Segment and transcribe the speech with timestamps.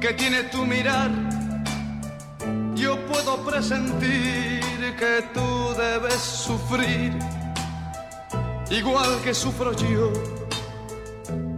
[0.00, 1.10] que tiene tu mirar,
[2.74, 4.60] yo puedo presentir
[4.98, 7.12] que tú debes sufrir,
[8.70, 10.12] igual que sufro yo,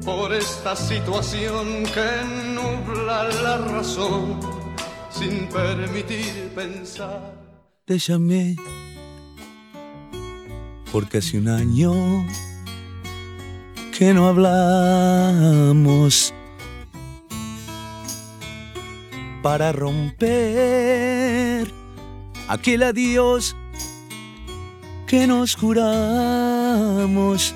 [0.04, 4.40] por esta situación que nubla la razón
[5.10, 7.32] sin permitir pensar.
[7.84, 8.56] Te llamé
[10.92, 11.92] porque hace un año
[13.96, 15.74] que no hablamos
[19.50, 21.66] para romper
[22.48, 23.56] aquel adiós
[25.06, 27.54] que nos juramos.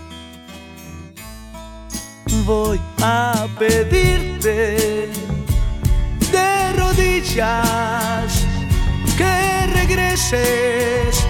[2.46, 5.11] Voy a pedirte
[6.34, 8.46] de rodillas
[9.18, 11.27] que regreses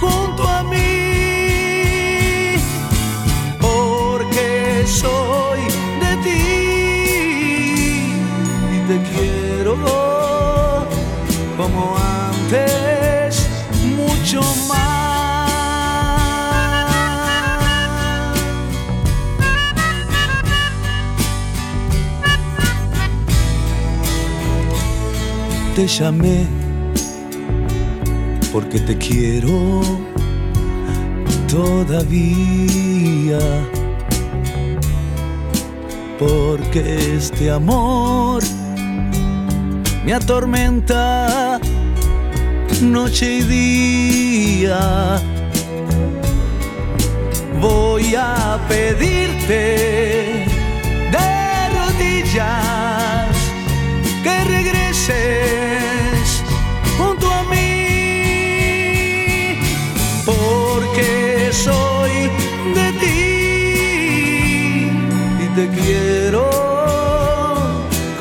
[0.00, 2.54] junto a mí,
[3.60, 5.55] porque soy
[11.56, 13.46] como antes,
[13.96, 15.06] mucho más.
[25.74, 26.46] Te llamé
[28.52, 29.82] porque te quiero
[31.48, 33.38] todavía.
[36.18, 38.42] Porque este amor
[40.06, 41.60] me atormenta
[42.80, 45.20] noche y día.
[47.60, 50.46] Voy a pedirte
[51.10, 53.34] de rodillas
[54.22, 56.42] que regreses
[56.96, 57.66] junto a mí,
[60.24, 62.30] porque soy
[62.76, 63.20] de ti
[65.42, 66.48] y te quiero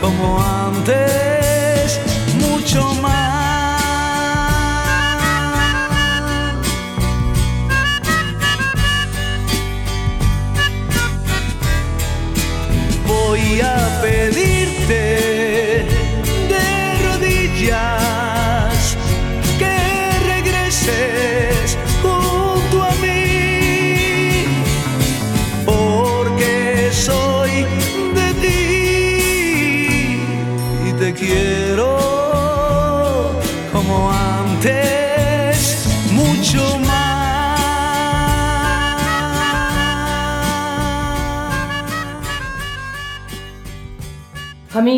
[0.01, 1.34] como antes,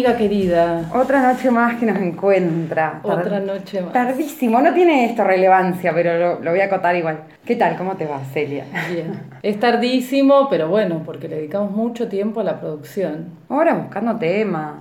[0.07, 3.01] Amiga querida, Otra noche más que nos encuentra.
[3.03, 3.91] Otra noche más.
[3.91, 7.19] Tardísimo, no tiene esto relevancia, pero lo, lo voy a acotar igual.
[7.45, 7.75] ¿Qué tal?
[7.75, 8.65] ¿Cómo te va, Celia?
[8.89, 9.19] Bien.
[9.43, 13.25] Es tardísimo, pero bueno, porque le dedicamos mucho tiempo a la producción.
[13.49, 14.75] Ahora buscando temas,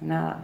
[0.00, 0.38] nada,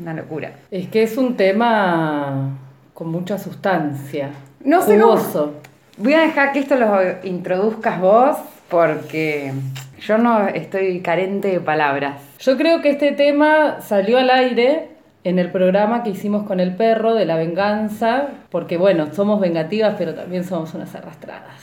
[0.00, 0.52] una locura.
[0.70, 2.50] Es que es un tema
[2.94, 4.30] con mucha sustancia.
[4.64, 5.54] No sé cómo- jugoso.
[5.98, 8.36] Voy a dejar que esto lo introduzcas vos
[8.68, 9.52] porque
[10.00, 12.14] yo no estoy carente de palabras.
[12.42, 14.88] Yo creo que este tema salió al aire
[15.22, 19.94] en el programa que hicimos con el perro de la venganza, porque bueno, somos vengativas,
[19.96, 21.54] pero también somos unas arrastradas.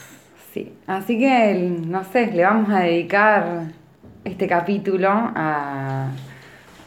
[0.54, 1.54] Sí, así que,
[1.86, 3.64] no sé, le vamos a dedicar
[4.24, 6.08] este capítulo a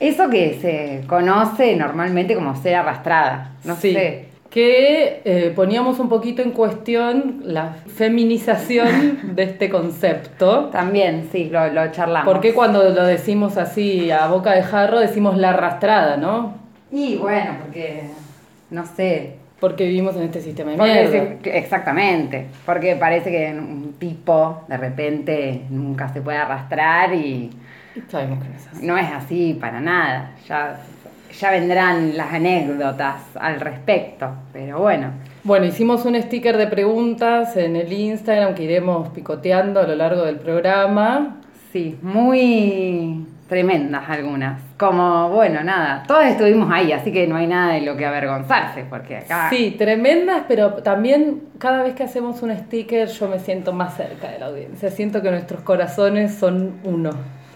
[0.00, 3.50] Eso que se conoce normalmente como ser arrastrada.
[3.64, 3.92] No Sí.
[3.92, 4.31] sé.
[4.52, 10.66] Que eh, poníamos un poquito en cuestión la feminización de este concepto.
[10.66, 12.30] También, sí, lo, lo charlamos.
[12.30, 16.54] Porque cuando lo decimos así a boca de jarro decimos la arrastrada, ¿no?
[16.90, 18.02] Y bueno, porque.
[18.70, 19.36] No sé.
[19.58, 21.36] Porque vivimos en este sistema de mierda.
[21.56, 22.48] exactamente.
[22.66, 27.48] Porque parece que un tipo de repente nunca se puede arrastrar y
[28.08, 28.86] Sabemos que no es así.
[28.86, 30.32] no es así para nada.
[30.48, 30.80] Ya,
[31.32, 34.28] ya vendrán las anécdotas al respecto.
[34.52, 35.10] Pero bueno.
[35.44, 40.24] Bueno, hicimos un sticker de preguntas en el Instagram que iremos picoteando a lo largo
[40.24, 41.40] del programa.
[41.72, 44.62] Sí, muy tremendas algunas.
[44.78, 48.86] Como, bueno, nada, todos estuvimos ahí, así que no hay nada de lo que avergonzarse,
[48.88, 49.48] porque acá...
[49.50, 54.30] Sí, tremendas, pero también cada vez que hacemos un sticker yo me siento más cerca
[54.30, 54.90] de la audiencia.
[54.90, 57.10] Siento que nuestros corazones son uno.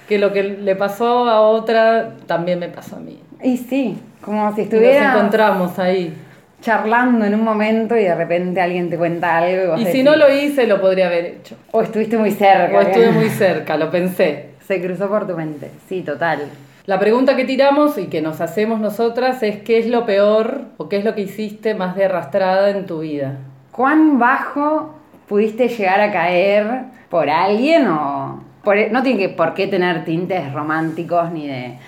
[0.07, 3.19] Que lo que le pasó a otra también me pasó a mí.
[3.43, 6.15] Y sí, como si Nos estuviera encontramos ahí.
[6.61, 10.03] charlando en un momento y de repente alguien te cuenta algo y vos Y si
[10.03, 11.57] no lo hice, lo podría haber hecho.
[11.71, 12.77] O estuviste muy cerca.
[12.77, 14.51] O estuve muy cerca, lo pensé.
[14.67, 16.41] Se cruzó por tu mente, sí, total.
[16.87, 20.89] La pregunta que tiramos y que nos hacemos nosotras es ¿qué es lo peor o
[20.89, 23.35] qué es lo que hiciste más de arrastrada en tu vida?
[23.73, 24.95] ¿Cuán bajo
[25.29, 26.67] pudiste llegar a caer
[27.11, 28.41] por alguien o...?
[28.63, 31.79] por- no tiene que por qué tener tintes románticos ni de,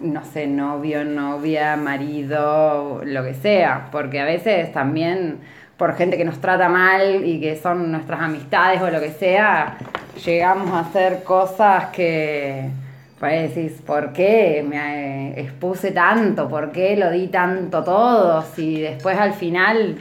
[0.00, 5.40] no sé, novio, novia, marido, lo que sea, porque a veces también
[5.76, 9.76] por gente que nos trata mal y que son nuestras amistades o lo que sea,
[10.24, 12.70] llegamos a hacer cosas que...
[13.18, 16.50] Pues decís, ¿por qué me eh, expuse tanto?
[16.50, 18.42] ¿Por qué lo di tanto todo?
[18.42, 19.96] Si después al final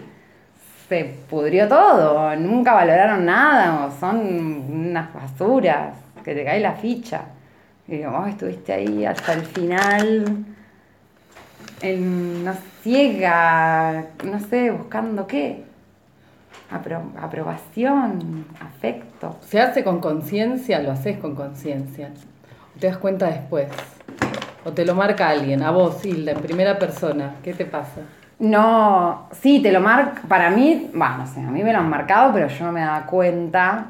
[0.90, 4.18] se pudrió todo, nunca valoraron nada, o son
[4.70, 5.96] unas basuras,
[6.26, 7.22] que te cae la ficha.
[7.88, 10.46] Y digo, vos estuviste ahí hasta el final,
[11.82, 15.64] en una ciega, no sé, buscando qué.
[16.72, 19.38] Apro- aprobación, afecto.
[19.48, 20.80] ¿Se hace con conciencia?
[20.80, 22.10] Lo haces con conciencia.
[22.76, 23.68] ¿O te das cuenta después?
[24.66, 25.62] ¿O te lo marca alguien?
[25.62, 27.36] A vos, Hilda, en primera persona.
[27.44, 28.02] ¿Qué te pasa?
[28.40, 31.90] No, sí, te lo marca, para mí, bueno, no sé, a mí me lo han
[31.90, 33.86] marcado, pero yo no me daba cuenta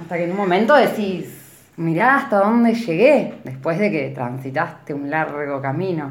[0.00, 1.45] hasta que en un momento decís,
[1.76, 6.10] mirá hasta dónde llegué, después de que transitaste un largo camino.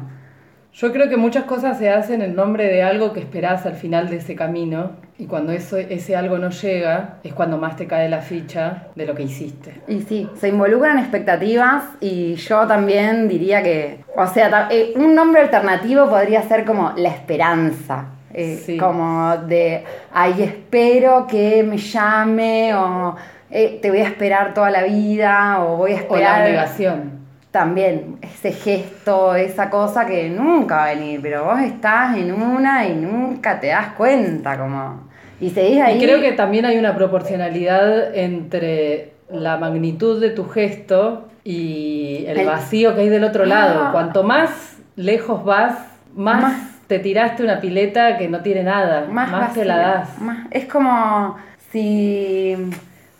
[0.72, 4.10] Yo creo que muchas cosas se hacen en nombre de algo que esperás al final
[4.10, 8.10] de ese camino y cuando eso, ese algo no llega es cuando más te cae
[8.10, 9.80] la ficha de lo que hiciste.
[9.88, 15.40] Y sí, se involucran expectativas y yo también diría que, o sea, eh, un nombre
[15.40, 18.08] alternativo podría ser como la esperanza.
[18.34, 18.76] eh, Sí.
[18.76, 23.16] Como de, ay, espero que me llame o
[23.50, 26.40] eh, te voy a esperar toda la vida o voy a O la esperar...
[26.42, 27.16] abnegación.
[27.50, 32.86] también ese gesto, esa cosa que nunca va a venir, pero vos estás en una
[32.86, 35.06] y nunca te das cuenta, como...
[35.40, 35.96] Y seguís ahí.
[35.96, 42.46] Y creo que también hay una proporcionalidad entre la magnitud de tu gesto y el
[42.46, 43.84] vacío que hay del otro lado.
[43.86, 43.92] Ah.
[43.92, 45.78] Cuanto más lejos vas,
[46.14, 46.70] más, Más.
[46.86, 49.06] te tiraste una pileta que no tiene nada.
[49.10, 50.18] Más, más, te la das.
[50.20, 51.36] más- Es como
[51.70, 52.56] si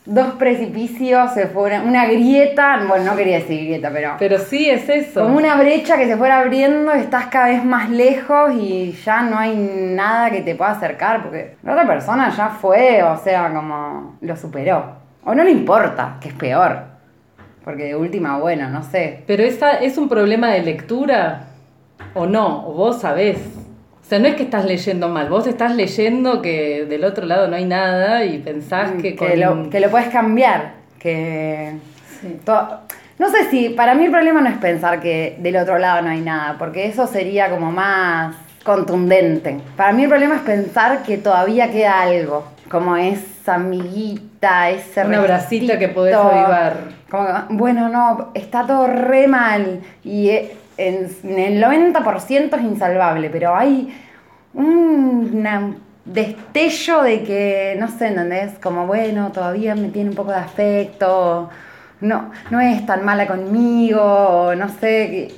[0.07, 4.15] dos precipicios se fueran, una grieta, bueno, no quería decir grieta, pero...
[4.19, 5.23] Pero sí es eso.
[5.25, 9.37] Como una brecha que se fuera abriendo, estás cada vez más lejos y ya no
[9.37, 14.17] hay nada que te pueda acercar, porque la otra persona ya fue, o sea, como
[14.21, 14.97] lo superó.
[15.25, 16.97] O no le importa, que es peor.
[17.65, 19.25] Porque de última, bueno, no sé.
[19.27, 21.47] Pero esa es un problema de lectura
[22.15, 23.39] o no, o vos sabés.
[24.07, 27.49] O sea, no es que estás leyendo mal, vos estás leyendo que del otro lado
[27.49, 29.41] no hay nada y pensás que, Mm, que, con...
[29.41, 30.75] lo, que lo puedes cambiar.
[31.01, 31.73] Que.
[32.21, 32.39] Sí.
[33.19, 33.71] No sé si.
[33.71, 36.87] Para mí el problema no es pensar que del otro lado no hay nada, porque
[36.87, 39.59] eso sería como más contundente.
[39.77, 42.45] Para mí el problema es pensar que todavía queda algo.
[42.71, 46.77] Como esa amiguita, ese Una bracita que podés avivar.
[47.11, 52.63] Como que, bueno, no, está todo re mal y eh, en, en el 90% es
[52.63, 53.95] insalvable, pero hay
[54.55, 58.59] un destello de que, no sé, ¿entendés?
[58.63, 61.51] Como, bueno, todavía me tiene un poco de afecto,
[62.01, 65.29] no, no es tan mala conmigo, no sé,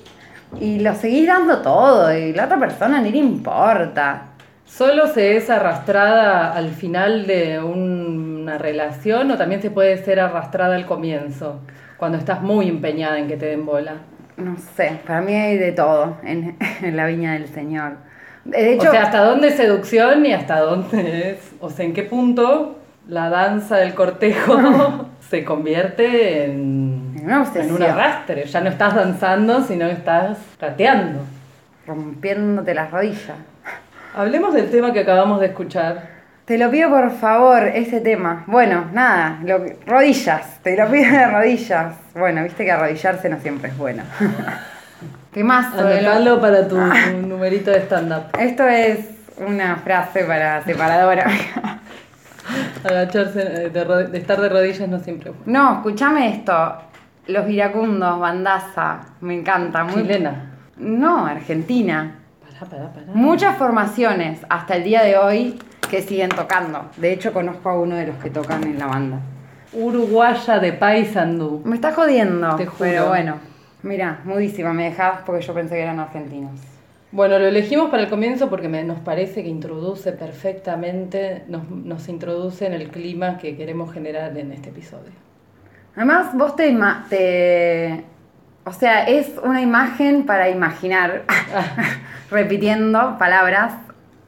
[0.61, 4.25] y lo seguís dando todo y la otra persona ni le importa.
[4.67, 10.77] ¿Solo se es arrastrada al final de una relación o también se puede ser arrastrada
[10.77, 11.61] al comienzo?
[11.97, 13.95] Cuando estás muy empeñada en que te den bola.
[14.39, 17.97] No sé, para mí hay de todo en, en la viña del Señor.
[18.45, 21.53] De hecho, o sea, ¿hasta dónde es seducción y hasta dónde es?
[21.61, 22.79] O sea, ¿en qué punto
[23.09, 27.15] la danza del cortejo se convierte en,
[27.55, 28.45] En un arrastre.
[28.47, 31.21] Ya no estás danzando, sino que estás gateando.
[31.87, 33.37] Rompiéndote las rodillas.
[34.15, 36.18] Hablemos del tema que acabamos de escuchar.
[36.49, 38.45] Te lo pido por favor, ese tema.
[38.47, 41.95] Bueno, nada, lo rodillas, te lo pido de rodillas.
[42.15, 44.03] Bueno, viste que arrodillarse no siempre es bueno.
[45.35, 45.75] ¿Qué más?
[45.75, 48.35] Anotalo para tu, tu numerito de stand-up.
[48.39, 49.01] Esto es
[49.47, 51.27] una frase para separadora.
[52.83, 55.53] Agacharse, eh, de, estar de rodillas no siempre es bueno.
[55.53, 56.79] No, escúchame esto.
[57.27, 59.85] Los iracundos, bandaza, me encanta.
[59.85, 60.01] Muy...
[60.01, 60.47] Chilena.
[60.79, 62.18] No, Argentina.
[62.59, 63.07] Pará, pará, pará.
[63.15, 65.59] Muchas formaciones hasta el día de hoy
[65.91, 66.87] que siguen tocando.
[66.97, 69.21] De hecho, conozco a uno de los que tocan en la banda.
[69.73, 71.63] Uruguaya de Paysandú.
[71.65, 72.79] Me está jodiendo, Te juro.
[72.79, 73.37] pero bueno.
[73.83, 76.51] Mira, mudísima, me dejabas porque yo pensé que eran argentinos.
[77.13, 82.09] Bueno, lo elegimos para el comienzo porque me- nos parece que introduce perfectamente, nos, nos
[82.09, 85.13] introduce en el clima que queremos generar en este episodio.
[85.97, 88.05] Además, vos te...
[88.69, 91.23] O sea, es una imagen para imaginar,
[92.31, 93.73] repitiendo palabras,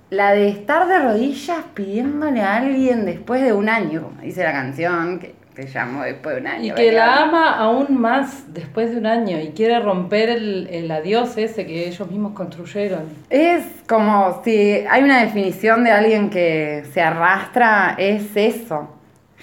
[0.09, 5.18] la de estar de rodillas pidiéndole a alguien después de un año, dice la canción,
[5.18, 6.73] que te llamó después de un año.
[6.73, 10.90] Y que la ama aún más después de un año y quiere romper el, el
[10.90, 13.02] adiós ese que ellos mismos construyeron.
[13.28, 18.88] Es como si hay una definición de alguien que se arrastra, es eso,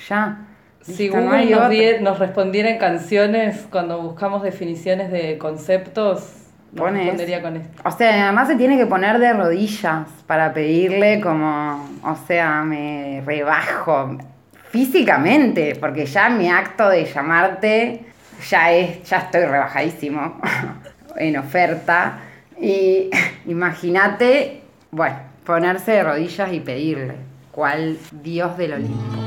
[0.09, 0.46] ya.
[0.93, 6.33] Si no Google nos, respondiera en canciones cuando buscamos definiciones de conceptos,
[6.71, 7.81] nos Pones- respondería con esto.
[7.83, 13.21] O sea, además se tiene que poner de rodillas para pedirle como, o sea, me
[13.25, 14.17] rebajo
[14.69, 18.05] físicamente, porque ya mi acto de llamarte
[18.49, 20.39] ya es, ya estoy rebajadísimo
[21.17, 22.19] en oferta.
[22.59, 23.09] Y
[23.47, 27.15] imagínate, bueno, ponerse de rodillas y pedirle,
[27.51, 29.26] cual dios del Olimpo.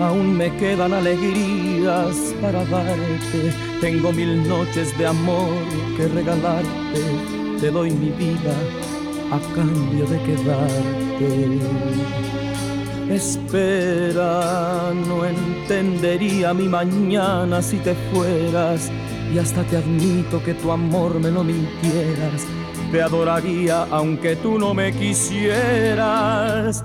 [0.00, 3.52] aún me quedan alegrías para darte.
[3.80, 5.48] Tengo mil noches de amor
[5.96, 7.02] que regalarte.
[7.60, 8.54] Te doy mi vida
[9.32, 11.60] a cambio de quedarte.
[13.10, 18.90] Espera, no entendería mi mañana si te fueras.
[19.32, 22.46] Y hasta te admito que tu amor me lo mintieras.
[22.92, 26.84] Te adoraría aunque tú no me quisieras.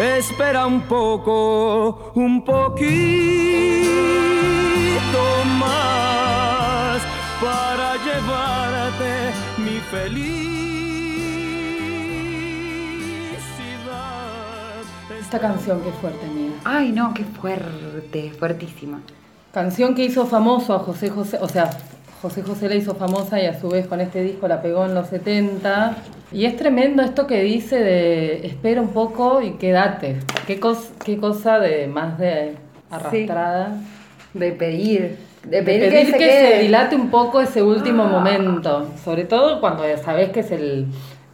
[0.00, 2.80] Espera un poco, un poquito
[5.58, 7.02] más
[7.38, 10.70] para llevarte mi felicidad.
[15.20, 16.52] Esta canción que fuerte, mía.
[16.64, 19.02] Ay, no, qué fuerte, fuertísima.
[19.52, 21.68] Canción que hizo famoso a José José, o sea,
[22.22, 24.94] José José la hizo famosa y a su vez con este disco la pegó en
[24.94, 25.94] los 70.
[26.32, 30.16] Y es tremendo esto que dice de espera un poco y quédate.
[30.46, 32.54] Qué, cos- qué cosa de más de
[32.90, 33.74] arrastrada.
[34.34, 35.16] De pedir.
[35.42, 38.88] De De pedir, que, se, dilate un poco ese último momento.
[39.02, 40.86] Sobre todo cuando ya sabes que es el,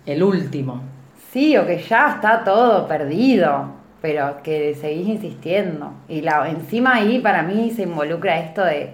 [0.07, 0.83] el último.
[1.31, 3.67] Sí, o que ya está todo perdido,
[4.01, 5.93] pero que seguís insistiendo.
[6.09, 8.91] Y la, encima ahí para mí se involucra esto de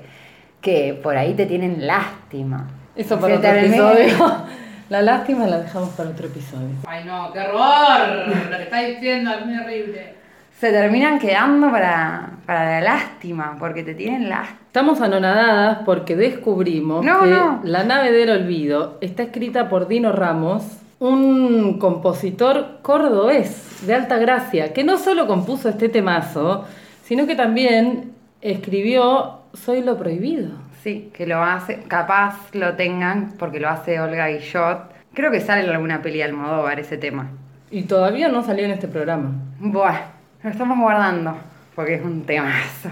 [0.60, 2.68] que por ahí te tienen lástima.
[2.96, 4.16] Eso para otro episodio.
[4.92, 6.68] La lástima la dejamos para otro episodio.
[6.86, 8.28] Ay no, qué horror.
[8.50, 10.16] Lo que está diciendo es muy horrible.
[10.60, 14.58] Se terminan quedando para, para la lástima, porque te tienen lástima.
[14.66, 17.60] Estamos anonadadas porque descubrimos No, que no.
[17.64, 20.62] La nave del olvido está escrita por Dino Ramos,
[20.98, 26.66] un compositor cordobés de alta gracia, que no solo compuso este temazo,
[27.02, 30.50] sino que también escribió Soy lo prohibido.
[30.82, 34.90] Sí, que lo hace, capaz lo tengan, porque lo hace Olga Guillot.
[35.14, 37.30] Creo que sale en alguna peli de Almodóvar ese tema.
[37.70, 39.30] Y todavía no salió en este programa.
[39.60, 39.98] Bueno,
[40.42, 41.36] lo estamos guardando,
[41.76, 42.88] porque es un temazo.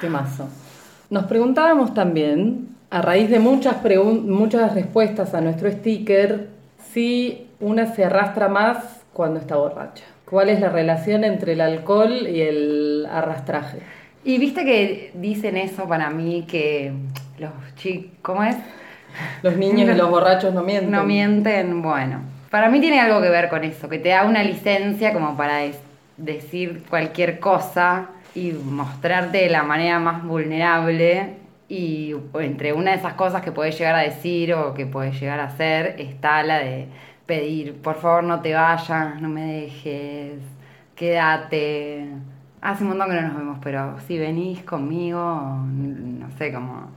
[0.00, 0.48] Temazo.
[1.10, 3.76] Nos preguntábamos también, a raíz de muchas,
[4.22, 6.48] muchas respuestas a nuestro sticker,
[6.92, 10.04] si una se arrastra más cuando está borracha.
[10.26, 13.78] ¿Cuál es la relación entre el alcohol y el arrastraje?
[14.26, 16.92] Y viste que dicen eso para mí, que
[17.38, 18.56] los chicos, ¿cómo es?
[19.40, 20.90] Los niños y los borrachos no mienten.
[20.90, 22.22] No mienten, bueno.
[22.50, 25.60] Para mí tiene algo que ver con eso, que te da una licencia como para
[26.16, 31.34] decir cualquier cosa y mostrarte de la manera más vulnerable.
[31.68, 35.38] Y entre una de esas cosas que puedes llegar a decir o que puedes llegar
[35.38, 36.88] a hacer está la de
[37.26, 40.40] pedir, por favor no te vayas, no me dejes,
[40.96, 42.08] quédate.
[42.60, 46.90] Hace un montón que no nos vemos, pero si venís conmigo, no sé, como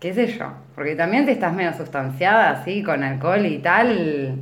[0.00, 4.36] qué sé yo, porque también si estás medio sustanciada así con alcohol y tal,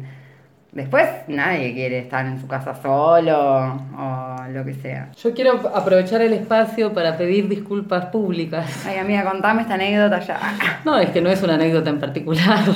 [0.72, 5.10] después nadie quiere estar en su casa solo o lo que sea.
[5.20, 8.86] Yo quiero aprovechar el espacio para pedir disculpas públicas.
[8.86, 10.38] Ay amiga, contame esta anécdota ya.
[10.84, 12.60] No, es que no es una anécdota en particular.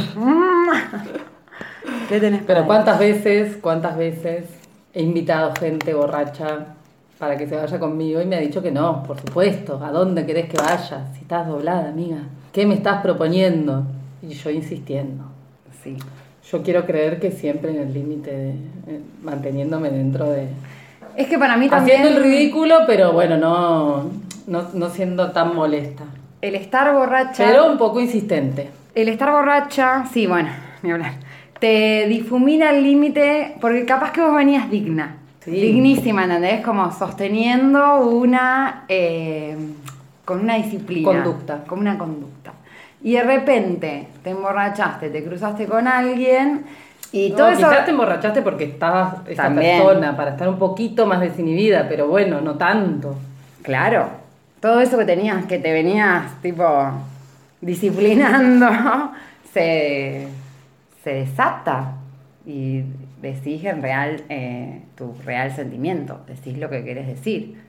[2.09, 4.47] ¿Qué tenés Pero cuántas veces, cuántas veces
[4.93, 6.67] he invitado gente borracha
[7.23, 9.81] para que se vaya conmigo y me ha dicho que no, por supuesto.
[9.81, 11.07] ¿A dónde querés que vaya?
[11.15, 12.17] Si estás doblada, amiga.
[12.53, 13.85] ¿Qué me estás proponiendo?
[14.23, 15.23] Y yo insistiendo.
[15.85, 15.97] Sí.
[16.51, 18.51] Yo quiero creer que siempre en el límite, de-
[18.89, 20.49] eh, manteniéndome dentro de...
[21.17, 24.11] Es que para mí también Haciendo el ridículo, pero bueno, no,
[24.49, 26.03] no, no siendo tan molesta.
[26.41, 28.69] el estar borracha, Pero un poco insistente.
[28.97, 30.49] el estar borracha, sí, bueno,
[30.83, 31.13] ni hablar.
[31.61, 35.19] Te difumina el límite porque capaz que vos venías digna.
[35.45, 35.51] Sí.
[35.51, 36.65] Dignísima, ¿entendés?
[36.65, 38.85] Como sosteniendo una.
[38.89, 39.57] eh,
[40.25, 41.09] con una disciplina.
[41.11, 41.65] Conducta.
[41.67, 42.53] Con una conducta.
[43.03, 46.65] Y de repente te emborrachaste, te cruzaste con alguien
[47.11, 47.59] y No, todo eso.
[47.69, 49.83] quizás te emborrachaste porque estabas esa También.
[49.83, 53.17] persona para estar un poquito más desinhibida, pero bueno, no tanto.
[53.63, 54.07] Claro,
[54.61, 56.65] todo eso que tenías, que te venías tipo
[57.61, 58.69] disciplinando,
[59.53, 60.29] se,
[61.03, 61.95] se desata
[62.47, 62.83] y
[63.23, 67.63] decís en real eh, tu real sentimiento, decís lo que querés decir.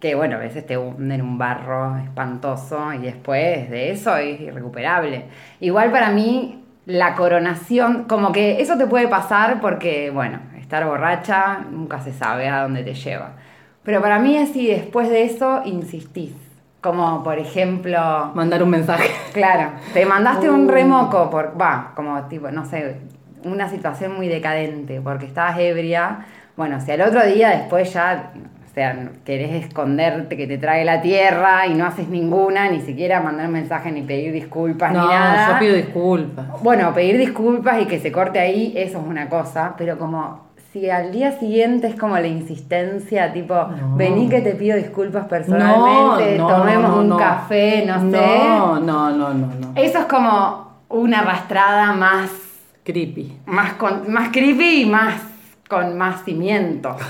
[0.00, 4.40] Que bueno, a veces te hunde en un barro espantoso y después de eso es
[4.40, 5.24] irrecuperable.
[5.60, 11.60] Igual para mí la coronación, como que eso te puede pasar porque, bueno, estar borracha
[11.70, 13.32] nunca se sabe a dónde te lleva.
[13.82, 16.32] Pero para mí es si después de eso insistís.
[16.80, 19.10] Como por ejemplo, Mandar un mensaje.
[19.34, 20.70] claro, te mandaste un Uh.
[20.70, 22.96] remoco por, va, como tipo, no sé,
[23.44, 26.26] una situación muy decadente porque estabas ebria.
[26.56, 28.32] Bueno, si al otro día después ya,
[28.70, 33.20] o sea, querés esconderte que te trae la tierra y no haces ninguna, ni siquiera
[33.20, 35.52] mandar un mensaje ni pedir disculpas No, ni nada.
[35.54, 36.46] yo pido disculpas.
[36.62, 40.88] Bueno, pedir disculpas y que se corte ahí, eso es una cosa, pero como si
[40.88, 43.96] al día siguiente es como la insistencia, tipo, No.
[43.96, 47.16] vení que te pido disculpas personalmente, No, no, tomemos no, un no.
[47.16, 48.06] café, no, sé.
[48.16, 49.72] No, no, no, no, no.
[49.74, 52.30] Eso es como una arrastrada más,
[52.84, 53.32] Creepy.
[53.46, 55.22] más, con- más creepy y más
[55.68, 56.96] con más cimiento.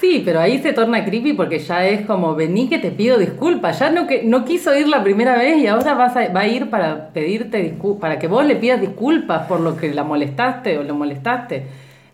[0.00, 3.78] Sí, pero ahí se torna creepy porque ya es como, vení que te pido disculpas.
[3.80, 6.46] Ya no, que, no quiso ir la primera vez y ahora vas a, va a
[6.48, 10.78] ir para pedirte disculpas, para que vos le pidas disculpas por lo que la molestaste
[10.78, 11.66] o lo molestaste.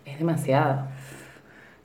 [0.05, 0.81] Es demasiado.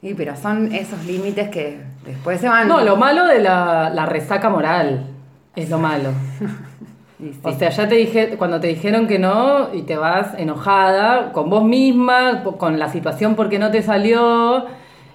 [0.02, 2.66] Y pero son esos límites que después se van.
[2.66, 5.06] No, lo malo de la, la resaca moral
[5.54, 6.10] es lo malo.
[7.22, 7.40] Y sí.
[7.42, 11.50] O sea, ya te dije, cuando te dijeron que no y te vas enojada con
[11.50, 14.66] vos misma, con la situación porque no te salió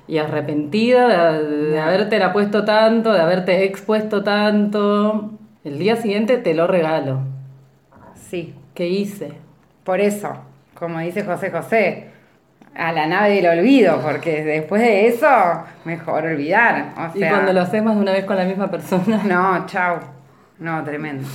[0.07, 5.31] y arrepentida de, de haberte la puesto tanto, de haberte expuesto tanto.
[5.65, 7.21] El día siguiente te lo regalo.
[8.15, 8.55] sí.
[8.73, 9.41] ¿Qué hice?
[9.83, 10.33] Por eso,
[10.75, 12.11] como dice José José,
[12.75, 15.27] a la nave del olvido, porque después de eso,
[15.83, 16.93] mejor olvidar.
[16.97, 19.65] O y sea, cuando lo haces más de una vez con la misma persona, No,
[19.65, 19.99] chau.
[20.59, 21.27] No, tremendo.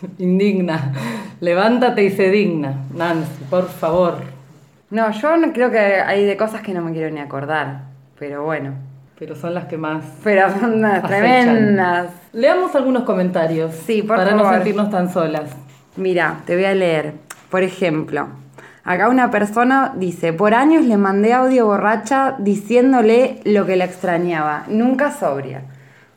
[0.18, 0.92] indigna.
[1.40, 2.84] Levántate y se digna.
[2.94, 4.18] Nancy, por favor.
[4.90, 7.82] No, yo no creo que hay de cosas que no me quiero ni acordar.
[8.18, 8.72] Pero bueno.
[9.18, 11.08] Pero son las que más Pero son unas Acechan.
[11.08, 12.10] tremendas.
[12.32, 13.74] Leamos algunos comentarios.
[13.86, 15.50] Sí, por Para no sentirnos tan solas.
[15.96, 17.14] Mira, te voy a leer.
[17.50, 18.28] Por ejemplo,
[18.84, 24.64] acá una persona dice, por años le mandé audio borracha diciéndole lo que la extrañaba.
[24.68, 25.62] Nunca sobria.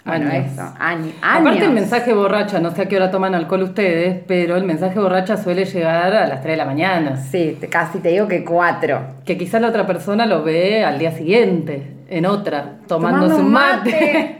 [0.10, 0.46] Bueno, Años.
[0.52, 0.74] eso.
[0.80, 1.14] Años.
[1.22, 5.00] Aparte el mensaje borracha, no sé a qué hora toman alcohol ustedes, pero el mensaje
[5.00, 7.18] borracha suele llegar a las 3 de la mañana.
[7.18, 9.02] Sí, casi te digo que cuatro.
[9.26, 13.52] Que quizás la otra persona lo ve al día siguiente, en otra, tomándose Tomando un
[13.52, 13.92] mate.
[13.92, 14.36] mate.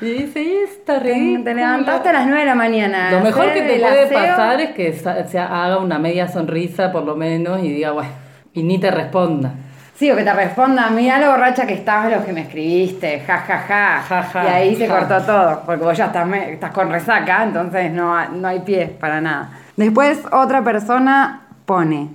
[0.00, 1.44] y dice, y esta Te, ridícula.
[1.44, 3.10] te levantaste a las nueve de la mañana.
[3.12, 4.18] Lo mejor que te puede aseo.
[4.18, 8.10] pasar es que se haga una media sonrisa por lo menos y diga, bueno,
[8.54, 9.52] y ni te responda.
[10.00, 13.36] Sí, o que te responda, mira lo borracha que estabas lo que me escribiste, ja,
[13.36, 14.02] ja, ja.
[14.08, 14.98] Ja, ja, y ahí se ja.
[14.98, 19.50] cortó todo, porque vos ya estás, con resaca, entonces no, no hay pie para nada.
[19.76, 22.08] Después otra persona pone,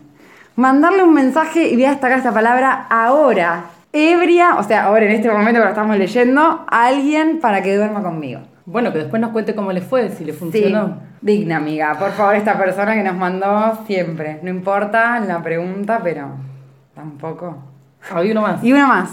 [0.55, 5.11] mandarle un mensaje, y voy a destacar esta palabra, ahora, ebria, o sea, ahora en
[5.11, 8.41] este momento que lo estamos leyendo, a alguien para que duerma conmigo.
[8.65, 11.01] Bueno, que después nos cuente cómo le fue, si le Sí, funcionó.
[11.21, 16.29] digna amiga, por favor, esta persona que nos mandó siempre, no importa la pregunta, pero
[16.95, 17.74] tampoco.
[18.11, 18.63] Uno más.
[18.63, 19.09] Y una más.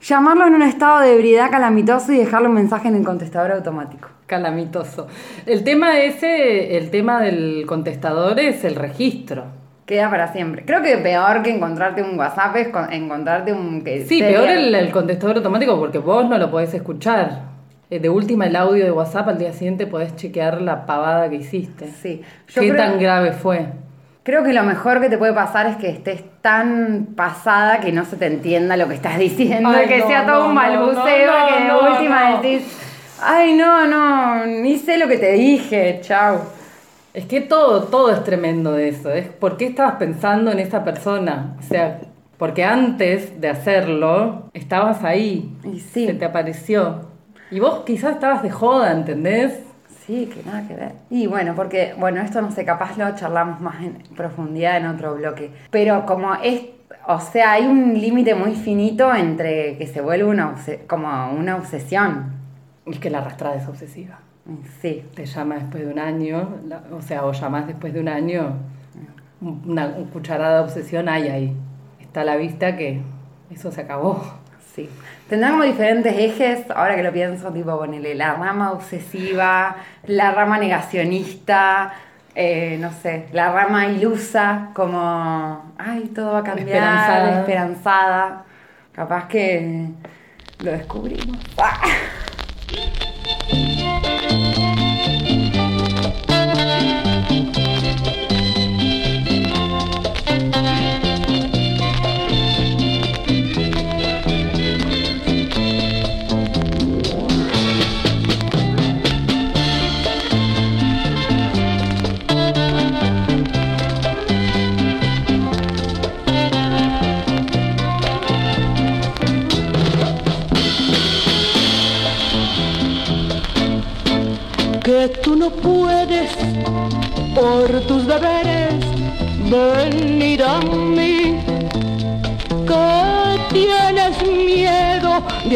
[0.00, 4.08] Llamarlo en un estado de ebriedad calamitoso y dejarle un mensaje en el contestador automático.
[4.26, 5.08] Calamitoso.
[5.46, 9.44] El tema ese, el tema del contestador es el registro.
[9.86, 10.64] Queda para siempre.
[10.64, 13.82] Creo que peor que encontrarte un WhatsApp es con- encontrarte un...
[13.82, 17.42] Que Sí, peor el, el contestador automático porque vos no lo podés escuchar.
[17.88, 21.36] Eh, De última, el audio de WhatsApp al día siguiente podés chequear la pavada que
[21.36, 21.86] hiciste.
[21.86, 22.20] Sí.
[22.48, 23.66] Yo ¿Qué creo, tan grave fue?
[24.26, 28.04] Creo que lo mejor que te puede pasar es que estés tan pasada que no
[28.04, 31.32] se te entienda lo que estás diciendo Ay, que no, sea todo no, un balbuceo
[31.32, 32.62] no, que de última decís,
[33.22, 36.40] ay no, no, ni sé lo que te dije, chau.
[37.14, 39.10] Es que todo, todo es tremendo de eso.
[39.10, 41.56] Es por qué estabas pensando en esa persona.
[41.58, 42.00] O sea,
[42.36, 45.50] porque antes de hacerlo, estabas ahí.
[45.64, 46.04] Y sí.
[46.04, 47.06] Se te apareció.
[47.50, 49.60] Y vos quizás estabas de joda, ¿entendés?
[50.06, 50.92] Sí, que nada que ver.
[51.10, 55.14] Y bueno, porque, bueno, esto no sé, capaz lo charlamos más en profundidad en otro
[55.16, 55.50] bloque.
[55.70, 56.62] Pero como es,
[57.08, 60.54] o sea, hay un límite muy finito entre que se vuelve una
[60.88, 62.34] como una obsesión.
[62.84, 64.20] Es que la arrastrada es obsesiva.
[64.80, 68.06] Sí, Te llama después de un año, la- o sea, o llamás después de un
[68.08, 68.52] año,
[69.40, 71.56] una, una cucharada de obsesión hay ahí.
[72.00, 73.00] Está a la vista que
[73.50, 74.22] eso se acabó.
[74.74, 74.88] sí.
[75.28, 80.56] Tendrán como diferentes ejes, ahora que lo pienso, tipo, ponele la rama obsesiva, la rama
[80.58, 81.92] negacionista,
[82.34, 87.40] eh, no sé, la rama ilusa, como, ay, todo va a cambiar, Esperanzada.
[87.40, 88.44] esperanzada.
[88.92, 89.88] Capaz que
[90.60, 91.38] lo descubrimos.
[91.58, 91.80] ¡Ah!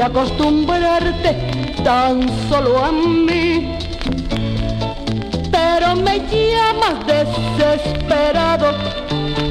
[0.01, 1.37] Acostumbrarte
[1.85, 3.77] tan solo a mí,
[5.51, 8.73] pero me llamas desesperado,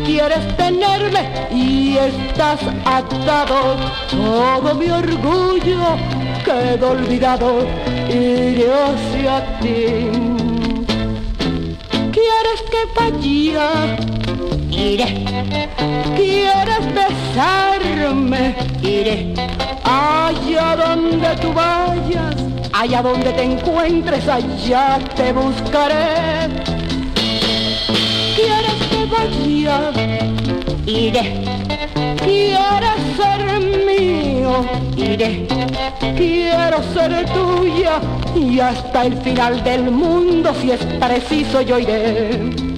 [0.06, 3.78] quieres tenerme y estás atado,
[4.10, 5.98] todo mi orgullo
[6.44, 7.68] quedó olvidado
[8.10, 10.10] y hacia ti.
[12.12, 13.98] ¿Quieres que vaya
[14.80, 15.26] iré.
[16.16, 18.56] ¿Quieres besarme?
[18.82, 19.59] Iré.
[20.00, 22.36] Allá donde tú vayas,
[22.72, 26.48] allá donde te encuentres, allá te buscaré.
[28.36, 29.92] ¿Quieres que vaya?
[30.86, 31.44] Iré.
[32.24, 34.66] ¿Quieres ser mío?
[34.96, 35.46] Iré.
[36.16, 38.00] Quiero ser tuya
[38.36, 42.68] y hasta el final del mundo, si es preciso, yo iré.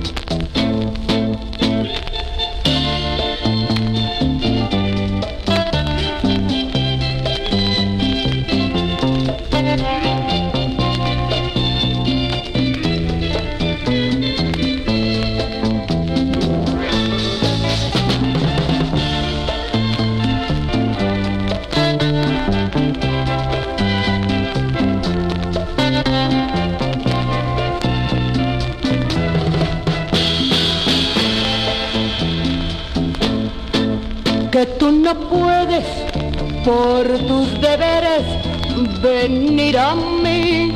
[39.02, 40.74] Venir a mí,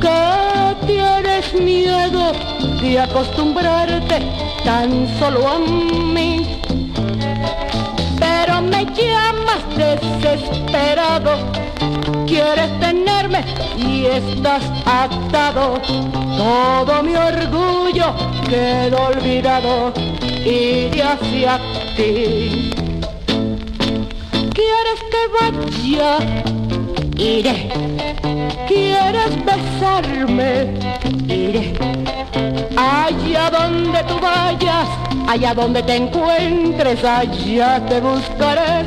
[0.00, 2.32] que tienes miedo
[2.80, 4.18] de acostumbrarte
[4.64, 6.60] tan solo a mí,
[8.18, 11.32] pero me llamas desesperado,
[12.26, 13.44] quieres tenerme
[13.76, 15.80] y estás atado,
[16.36, 18.14] todo mi orgullo
[18.48, 19.92] quedó olvidado
[20.44, 21.60] iré hacia
[21.96, 22.73] ti.
[25.44, 26.18] ¿Quieres que vaya?
[27.18, 27.68] Iré.
[28.66, 30.74] ¿Quieres besarme?
[31.28, 31.74] Iré.
[32.76, 34.88] Allá donde tú vayas,
[35.28, 38.84] allá donde te encuentres, allá te buscaré.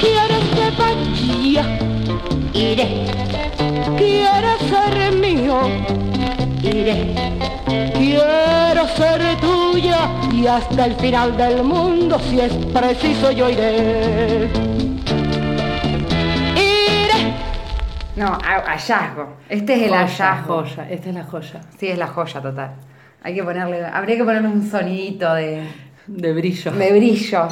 [0.00, 1.78] ¿Quieres que vaya?
[2.54, 3.06] Iré.
[3.98, 5.58] ¿Quieres ser mío?
[6.62, 7.23] Iré.
[8.18, 14.48] Quiero ser tuya y hasta el final del mundo, si es preciso, yo iré.
[16.54, 17.34] Iré.
[18.14, 19.38] No, ha- hallazgo.
[19.48, 20.54] Este es el Joya, hallazgo.
[20.62, 21.60] joya, esta es la joya.
[21.76, 22.70] Sí, es la joya total.
[23.24, 25.64] Hay que ponerle, habría que ponerle un sonidito de,
[26.06, 26.70] De brillo.
[26.70, 27.48] de brillo.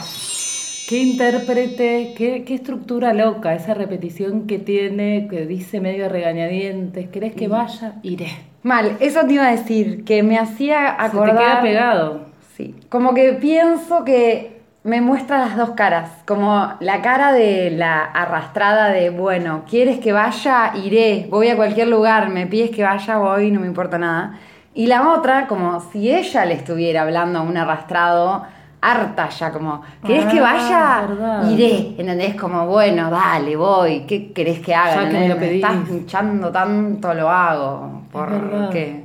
[0.89, 7.09] Qué intérprete, qué, qué estructura loca, esa repetición que tiene, que dice medio regañadientes.
[7.09, 7.95] ¿Querés que vaya?
[8.05, 8.52] Iré.
[8.63, 11.31] Mal, eso te iba a decir, que me hacía acordar.
[11.31, 12.21] Se te queda pegado.
[12.57, 18.03] Sí, como que pienso que me muestra las dos caras, como la cara de la
[18.03, 20.73] arrastrada de, bueno, ¿quieres que vaya?
[20.75, 24.39] Iré, voy a cualquier lugar, me pides que vaya, voy, no me importa nada.
[24.75, 28.45] Y la otra, como si ella le estuviera hablando a un arrastrado,
[28.83, 31.07] harta ya, como, ¿querés que Ah, vaya?
[31.09, 31.51] verdad.
[31.51, 32.35] Iré, ¿entendés?
[32.35, 34.95] Como, bueno, dale, voy, ¿qué querés que haga?
[35.05, 35.29] Ya que me ¿entendés?
[35.31, 35.65] lo pedís.
[35.65, 39.05] estás hinchando tanto, lo hago, porque,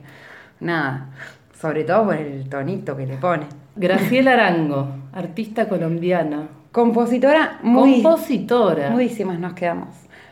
[0.60, 1.08] nada,
[1.60, 3.46] sobre todo por el tonito que le pone.
[3.76, 6.48] Graciela Arango, artista colombiana.
[6.72, 8.02] Compositora muy...
[8.02, 8.90] Compositora.
[8.90, 9.90] Mudísimas nos quedamos.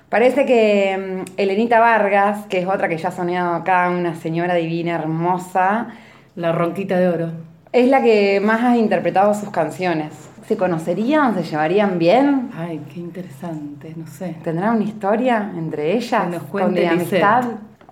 [0.10, 4.54] Parece que mm, Elenita Vargas, que es otra que ya ha soñado acá, una señora
[4.56, 5.88] divina, hermosa,
[6.36, 7.30] La ronquita de oro.
[7.76, 10.14] Es la que más ha interpretado sus canciones.
[10.48, 11.36] ¿Se conocerían?
[11.36, 12.50] ¿Se llevarían bien?
[12.56, 14.38] Ay, qué interesante, no sé.
[14.44, 16.24] ¿Tendrán una historia entre ellas?
[16.26, 17.44] Que nos cuente amistad.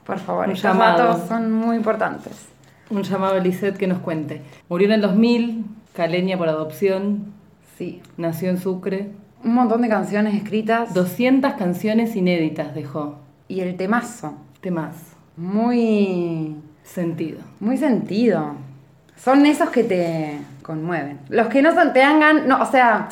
[0.06, 2.48] Por favor, estos datos son muy importantes.
[2.89, 4.41] Un llamado a Lisette que nos cuente.
[4.69, 7.34] Murió en el 2000, caleña por adopción,
[7.78, 8.02] Sí.
[8.17, 9.10] nació en Sucre.
[9.43, 13.17] Un montón de canciones escritas 200 canciones inéditas dejó.
[13.50, 14.34] y el temazo.
[14.62, 14.96] Temas.
[15.36, 17.39] Muy Sentido.
[17.60, 18.56] Muy sentido.
[19.17, 21.19] Son esos que te conmueven.
[21.30, 23.08] Los que no son, te dan no, o sea,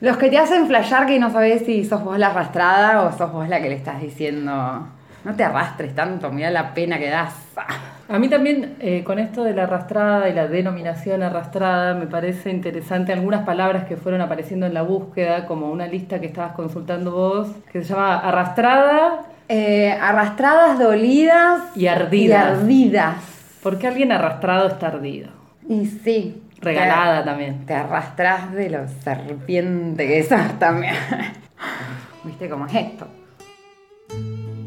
[0.00, 3.32] los que te hacen flashear que no sabes si sos vos la arrastrada o sos
[3.32, 4.86] vos la que le estás diciendo,
[5.24, 7.34] no te arrastres tanto, mira la pena que das.
[8.08, 12.50] A mí también, eh, con esto de la arrastrada y la denominación arrastrada, me parece
[12.50, 17.10] interesante algunas palabras que fueron apareciendo en la búsqueda, como una lista que estabas consultando
[17.10, 22.58] vos, que se llama arrastrada Eh, arrastradas, dolidas y ardidas.
[22.58, 23.16] y ardidas.
[23.62, 25.30] ¿Por qué alguien arrastrado está ardido?
[25.68, 26.42] Y sí.
[26.60, 27.66] Regalada te- también.
[27.66, 30.94] Te arrastras de lo serpiente que sos también.
[32.24, 33.06] ¿Viste cómo es esto?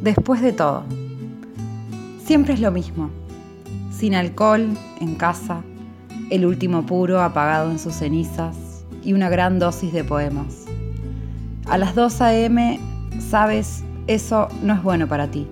[0.01, 0.85] Después de todo,
[2.23, 3.09] siempre es lo mismo.
[3.91, 4.69] Sin alcohol,
[5.01, 5.62] en casa,
[6.29, 10.65] el último puro apagado en sus cenizas y una gran dosis de poemas.
[11.67, 12.79] A las 2 a.m.
[13.19, 15.47] sabes, eso no es bueno para ti.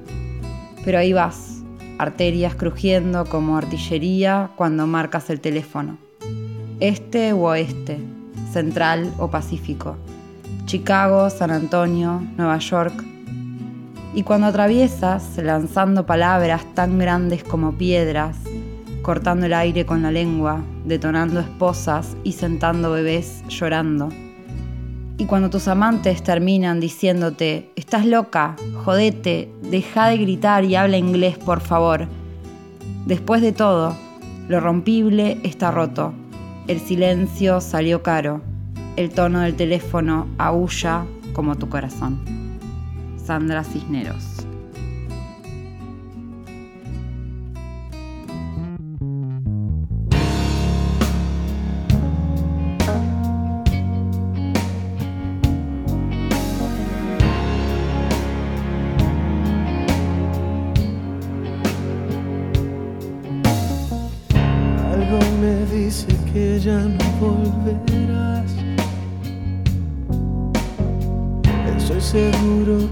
[0.85, 1.56] Pero ahí vas,
[1.97, 5.97] arterias crujiendo como artillería cuando marcas el teléfono.
[6.79, 7.99] Este o oeste,
[8.51, 9.97] central o pacífico,
[10.65, 12.93] Chicago, San Antonio, Nueva York.
[14.13, 18.37] Y cuando atraviesas, lanzando palabras tan grandes como piedras,
[19.01, 24.09] cortando el aire con la lengua, detonando esposas y sentando bebés llorando.
[25.19, 31.37] Y cuando tus amantes terminan diciéndote, estás loca, jodete, deja de gritar y habla inglés,
[31.39, 32.07] por favor.
[33.07, 33.95] Después de todo,
[34.47, 36.13] lo rompible está roto.
[36.67, 38.41] El silencio salió caro.
[38.95, 42.19] El tono del teléfono aúlla como tu corazón.
[43.17, 44.36] Sandra Cisneros.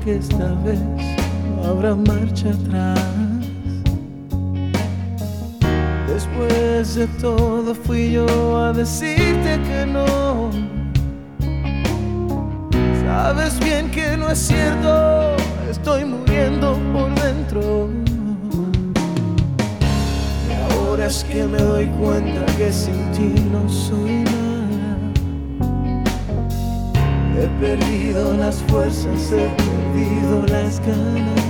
[0.04, 0.80] Que esta vez
[1.56, 3.00] no habrá marcha atrás.
[6.08, 10.52] Después de todo fui yo a decirte que no.
[13.04, 15.36] Sabes bien que no es cierto,
[15.70, 18.05] estoy muriendo por dentro.
[21.06, 25.13] Es que me doy cuenta que sin ti no soy nada.
[27.38, 29.48] He perdido las fuerzas, he
[29.94, 31.46] perdido las ganas.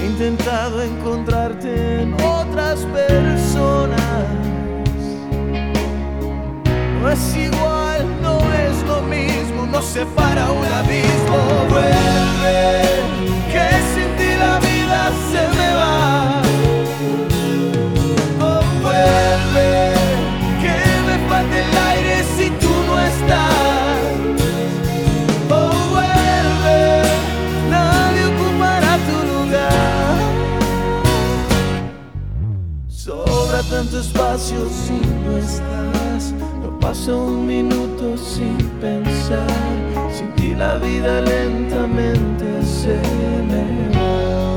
[0.00, 4.00] He intentado encontrarte en otras personas.
[7.02, 11.36] No es igual, no es lo mismo, no separa un abismo.
[11.68, 12.82] Vuelve,
[13.52, 16.43] que sin ti la vida se me va.
[19.54, 23.94] Que me falta el aire si tú no estás.
[25.50, 27.02] Oh, vuelve,
[27.70, 30.16] nadie ocupará tu lugar.
[32.88, 36.32] Sobra tanto espacio si no estás.
[36.62, 39.46] No pasa un minuto sin pensar.
[40.12, 42.96] Sin ti la vida lentamente se
[43.48, 44.53] me va.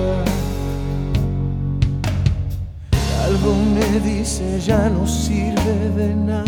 [3.47, 6.43] Algo me dice ya no sirve de nada.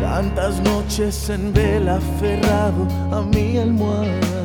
[0.00, 4.44] Tantas noches en vela aferrado a mi almohada.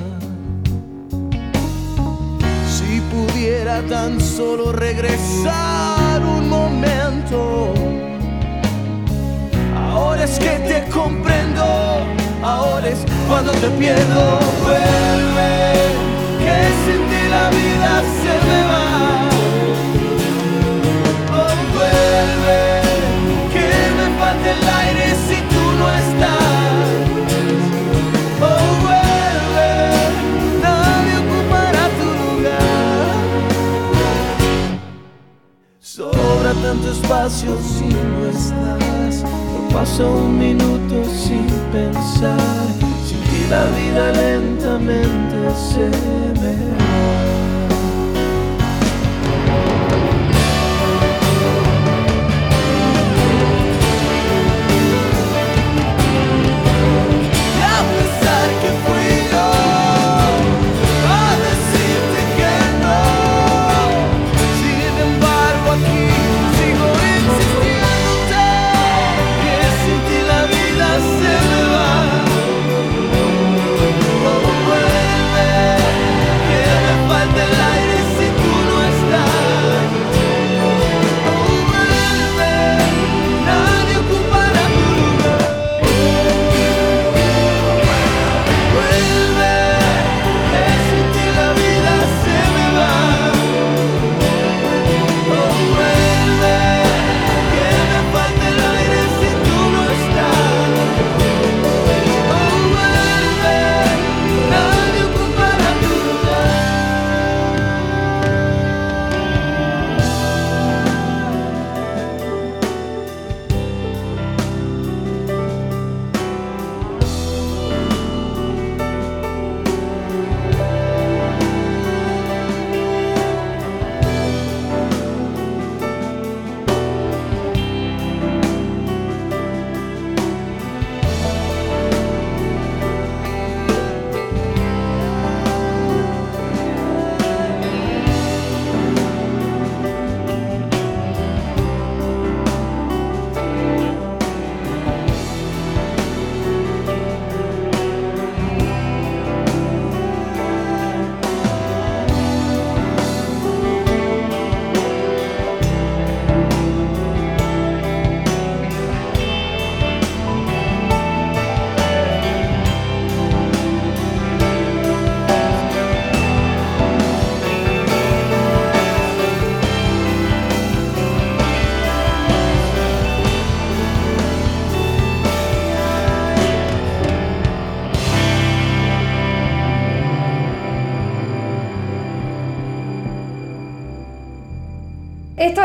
[2.70, 7.74] Si pudiera tan solo regresar un momento.
[9.92, 11.64] Ahora es que te comprendo,
[12.44, 14.40] ahora es cuando te pierdo.
[14.62, 15.74] Vuelve,
[16.44, 18.67] que sin ti la vida se me
[36.62, 39.24] tanto espacio si no estás.
[39.24, 42.68] No pasa un minuto sin pensar.
[43.06, 45.90] Sin ti la vida lentamente se
[46.42, 47.37] me va.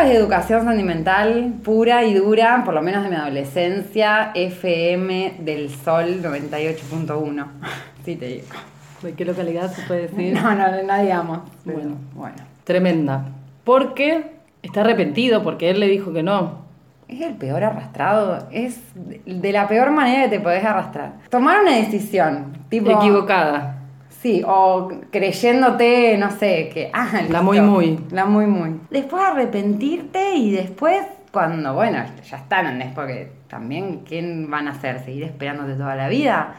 [0.03, 6.23] Es educación sentimental pura y dura, por lo menos de mi adolescencia, FM del Sol
[6.23, 7.47] 98.1.
[8.05, 8.47] Sí, te digo.
[9.03, 10.35] ¿De qué localidad se puede decir?
[10.43, 11.41] No, no, no digamos.
[11.65, 11.97] pero Bueno.
[12.15, 12.37] bueno.
[12.65, 13.27] Tremenda.
[13.63, 14.33] Porque
[14.63, 16.63] está arrepentido, porque él le dijo que no.
[17.07, 18.49] Es el peor arrastrado.
[18.51, 21.13] Es de la peor manera que te podés arrastrar.
[21.31, 22.57] Tomar una decisión.
[22.69, 23.82] Tipo, Equivocada.
[24.23, 26.91] Sí, o creyéndote, no sé, que.
[26.93, 27.99] Ah, La muy, muy.
[28.13, 28.81] La muy muy.
[28.91, 31.99] Después arrepentirte y después, cuando, bueno,
[32.31, 32.93] ya está, ¿entendés?
[32.95, 35.01] Porque también, ¿quién van a hacer?
[35.05, 36.55] ¿Seguir esperándote toda la vida?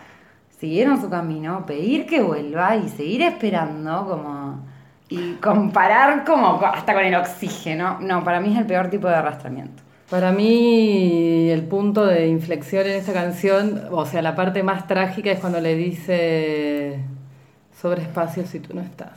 [0.60, 4.60] Siguieron su camino, pedir que vuelva y seguir esperando, como.
[5.10, 7.98] Y comparar como co- hasta con el oxígeno.
[8.02, 9.84] No, para mí es el peor tipo de arrastramiento.
[10.10, 15.32] Para mí el punto de inflexión en esta canción, o sea, la parte más trágica
[15.32, 17.00] es cuando le dice
[17.84, 19.12] sobre espacio si tú no estás.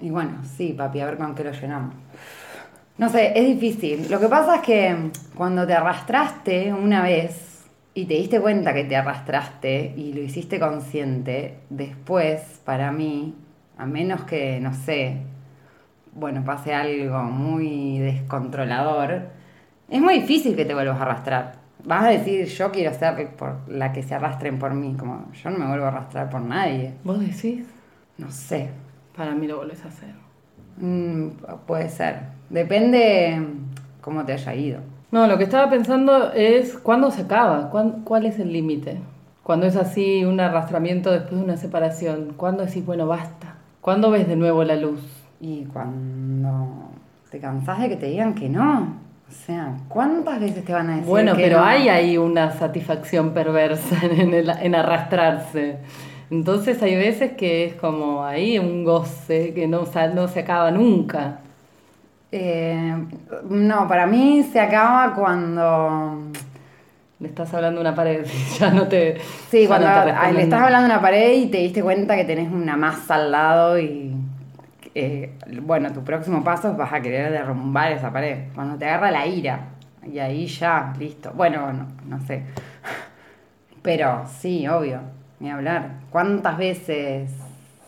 [0.00, 1.94] Y bueno, sí, papi, a ver con qué lo llenamos.
[2.98, 4.10] No sé, es difícil.
[4.10, 7.64] Lo que pasa es que cuando te arrastraste una vez
[7.94, 13.36] y te diste cuenta que te arrastraste y lo hiciste consciente, después, para mí,
[13.76, 15.18] a menos que, no sé,
[16.12, 19.28] bueno, pase algo muy descontrolador,
[19.88, 21.54] es muy difícil que te vuelvas a arrastrar.
[21.84, 25.50] Vas a decir, yo quiero ser por la que se arrastren por mí, como yo
[25.50, 26.94] no me vuelvo a arrastrar por nadie.
[27.04, 27.77] ¿Vos decís?
[28.18, 28.70] No sé,
[29.16, 30.14] Para mí lo volvés a hacer.
[30.76, 31.28] Mm,
[31.66, 32.20] puede ser.
[32.50, 33.42] Depende
[34.00, 34.80] cómo te haya ido.
[35.10, 39.00] No, lo que estaba pensando es cuándo se acaba, ¿Cuán- cuál es el límite.
[39.42, 43.54] Cuando es así un arrastramiento después de una separación, ¿cuándo decís, bueno, basta?
[43.80, 45.00] ¿Cuándo ves de nuevo la luz?
[45.40, 46.90] Y cuando
[47.30, 48.96] te cansás de que te digan que no.
[49.28, 51.64] O sea, ¿cuántas veces te van a decir Bueno, que pero no?
[51.64, 55.78] hay ahí una satisfacción perversa en, el- en arrastrarse.
[56.30, 61.40] Entonces hay veces que es como ahí un goce que no, no se acaba nunca.
[62.30, 62.94] Eh,
[63.48, 66.30] no, para mí se acaba cuando...
[67.20, 69.18] Le estás hablando a una pared y ya no te.
[69.50, 72.24] Sí, no cuando te le estás hablando a una pared y te diste cuenta que
[72.24, 74.14] tenés una masa al lado y...
[74.94, 78.48] eh, bueno, tu próximo paso es vas a querer derrumbar esa pared.
[78.54, 79.60] Cuando te agarra la ira.
[80.06, 81.32] Y ahí ya, listo.
[81.34, 82.44] Bueno, no, no sé.
[83.82, 85.00] Pero sí, obvio,
[85.40, 86.00] ni hablar.
[86.10, 87.30] ¿Cuántas veces,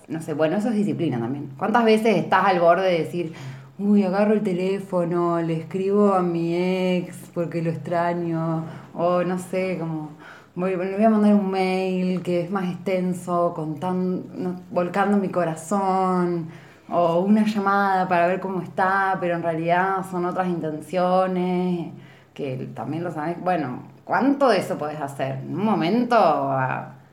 [0.09, 1.51] no sé, bueno, eso es disciplina también.
[1.57, 3.33] ¿Cuántas veces estás al borde de decir,
[3.79, 9.79] uy, agarro el teléfono, le escribo a mi ex porque lo extraño, o no sé,
[9.79, 10.11] como,
[10.55, 16.49] voy, le voy a mandar un mail que es más extenso, contando, volcando mi corazón,
[16.91, 21.93] o una llamada para ver cómo está, pero en realidad son otras intenciones,
[22.35, 23.41] que también lo sabes.
[23.41, 25.37] Bueno, ¿cuánto de eso podés hacer?
[25.39, 26.17] En un momento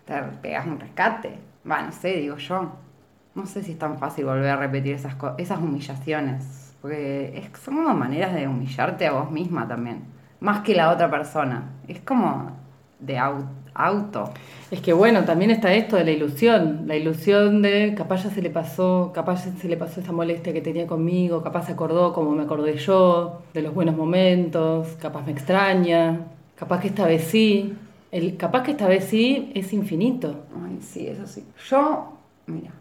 [0.07, 1.37] te pegas un rescate.
[1.69, 2.71] Va, no sé, digo yo.
[3.35, 6.75] No sé si es tan fácil volver a repetir esas, esas humillaciones.
[6.81, 10.03] Porque es, son como maneras de humillarte a vos misma también.
[10.39, 11.63] Más que la otra persona.
[11.87, 12.51] Es como
[12.99, 13.45] de au-
[13.75, 14.33] auto.
[14.71, 18.41] Es que bueno, también está esto de la ilusión, la ilusión de capaz ya se
[18.41, 22.11] le pasó, capaz ya se le pasó esa molestia que tenía conmigo, capaz se acordó
[22.13, 26.21] como me acordé yo, de los buenos momentos, capaz me extraña,
[26.55, 27.77] capaz que esta vez sí,
[28.11, 30.45] el capaz que esta vez sí es infinito.
[30.65, 31.45] Ay, sí, eso sí.
[31.69, 32.13] Yo,
[32.45, 32.71] mira,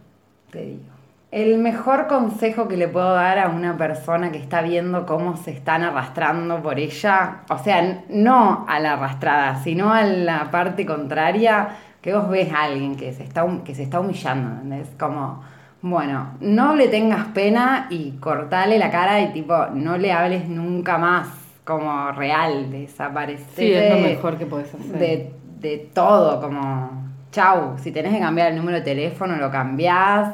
[0.50, 0.96] te digo.
[1.32, 5.50] El mejor consejo que le puedo dar a una persona que está viendo cómo se
[5.50, 11.68] están arrastrando por ella, o sea, no a la arrastrada, sino a la parte contraria,
[12.00, 14.88] que vos ves a alguien que se está, que se está humillando, ¿entendés?
[14.96, 15.42] Como,
[15.82, 20.96] bueno, no le tengas pena y cortale la cara y tipo, no le hables nunca
[20.96, 21.28] más,
[21.66, 23.46] como real, desaparecer.
[23.56, 24.98] Sí, es lo mejor que podés hacer.
[24.98, 30.32] De, de todo, como, chau, si tenés que cambiar el número de teléfono, lo cambiás.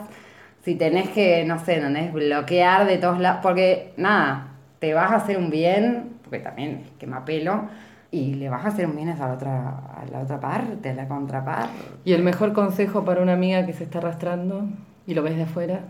[0.62, 2.12] Si tenés que, no sé, ¿entendés?
[2.12, 6.90] bloquear de todos lados, porque nada, te vas a hacer un bien, porque también es
[6.98, 7.62] quema pelo,
[8.10, 10.94] y le vas a hacer un bien a la otra, a la otra parte, a
[10.94, 11.72] la contraparte.
[12.04, 14.66] Y el mejor consejo para una amiga que se está arrastrando
[15.06, 15.80] y lo ves de afuera,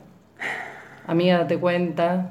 [1.09, 2.31] amiga, date cuenta.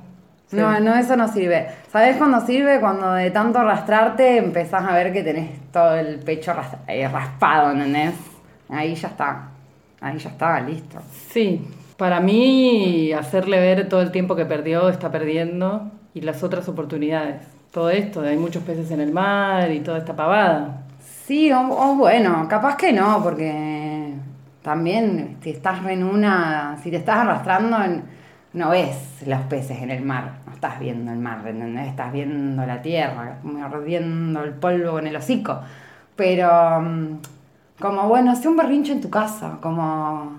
[0.52, 0.58] Sí.
[0.58, 1.68] No, no, eso no sirve.
[1.92, 2.80] ¿Sabes cuándo sirve?
[2.82, 7.72] Cuando de tanto arrastrarte empezás a ver que tenés todo el pecho ras- eh, raspado,
[7.72, 8.14] ¿entendés?
[8.70, 9.48] Ahí ya está.
[10.02, 11.00] Ahí ya está, listo.
[11.30, 11.66] Sí,
[11.98, 17.42] para mí hacerle ver todo el tiempo que perdió, está perdiendo y las otras oportunidades.
[17.72, 20.82] Todo esto, de hay muchos peces en el mar y toda esta pavada.
[21.00, 24.14] Sí, o, o bueno, capaz que no, porque
[24.62, 28.04] también si estás en una, si te estás arrastrando, en-
[28.54, 31.88] no ves los peces en el mar, no estás viendo el mar, ¿entendés?
[31.88, 35.60] Estás viendo la tierra, mordiendo el polvo en el hocico.
[36.16, 37.18] Pero, mm,
[37.80, 40.34] como bueno, hace un berrinche en tu casa, como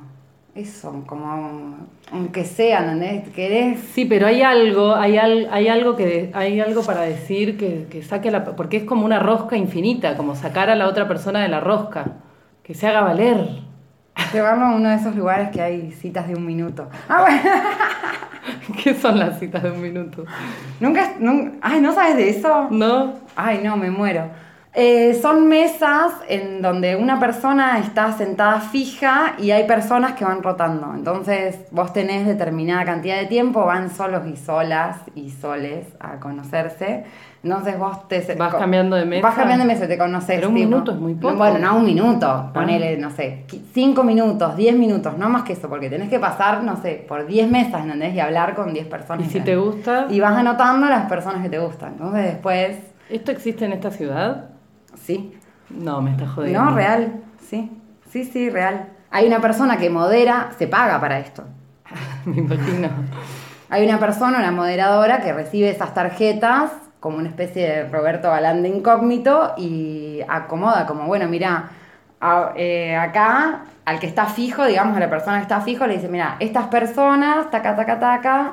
[0.54, 1.76] eso, como
[2.12, 3.28] aunque sea, ¿entendés?
[3.30, 7.86] Querés Sí, pero hay algo, hay, al- hay algo que hay algo para decir que,
[7.90, 11.40] que saque la porque es como una rosca infinita, como sacar a la otra persona
[11.40, 12.04] de la rosca,
[12.62, 13.48] que se haga valer.
[14.32, 16.88] Llevarlo a uno de esos lugares que hay citas de un minuto.
[17.08, 17.40] Ah, bueno.
[18.82, 20.24] ¿Qué son las citas de un minuto?
[20.80, 22.68] Nunca, nun- ay, ¿no sabes de eso?
[22.70, 23.14] ¿No?
[23.36, 24.26] Ay, no, me muero.
[24.74, 30.42] Eh, son mesas en donde una persona está sentada fija y hay personas que van
[30.42, 30.94] rotando.
[30.94, 37.04] Entonces vos tenés determinada cantidad de tiempo, van solos y solas y soles a conocerse.
[37.42, 38.34] Entonces vos te...
[38.36, 39.28] Vas cambiando de mesa.
[39.28, 40.36] Vas cambiando de mesa, te conoces.
[40.36, 40.68] Pero un tipo.
[40.70, 41.34] minuto es muy poco.
[41.34, 41.36] Ah.
[41.36, 43.44] Bueno, no un minuto, ponele, no sé,
[43.74, 47.26] cinco minutos, diez minutos, no más que eso, porque tenés que pasar, no sé, por
[47.26, 48.14] diez mesas, ¿entendés?
[48.14, 49.26] Y hablar con diez personas.
[49.26, 51.92] Y si te gusta, Y vas anotando las personas que te gustan.
[51.94, 52.78] Entonces después,
[53.10, 54.52] ¿esto existe en esta ciudad?
[54.94, 55.38] Sí.
[55.70, 56.62] No, me está jodiendo.
[56.62, 57.70] No, real, sí.
[58.10, 58.88] Sí, sí, real.
[59.10, 61.44] Hay una persona que modera, se paga para esto.
[62.24, 62.88] me imagino.
[63.70, 68.62] Hay una persona, una moderadora, que recibe esas tarjetas como una especie de Roberto Galán
[68.62, 71.70] de incógnito y acomoda como, bueno, mira,
[72.20, 75.94] a- eh, acá al que está fijo, digamos, a la persona que está fijo, le
[75.96, 78.52] dice, mira, estas personas, taca, taca, taca,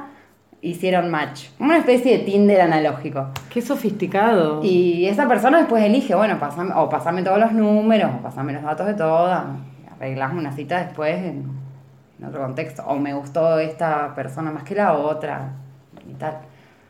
[0.62, 1.48] hicieron match.
[1.60, 3.28] Una especie de Tinder analógico.
[3.50, 4.62] Qué sofisticado.
[4.64, 8.64] Y esa persona después elige, bueno, pasame, o pasame todos los números, o pasame los
[8.64, 9.46] datos de todas,
[9.84, 11.46] y arreglamos una cita después en,
[12.20, 12.84] en otro contexto.
[12.86, 15.54] O me gustó esta persona más que la otra,
[16.10, 16.40] y tal.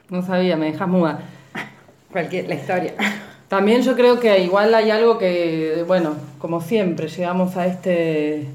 [0.09, 1.19] No sabía, me dejas muda.
[2.11, 2.93] Cualquier, la historia.
[3.47, 8.47] También yo creo que igual hay algo que, bueno, como siempre, llegamos a este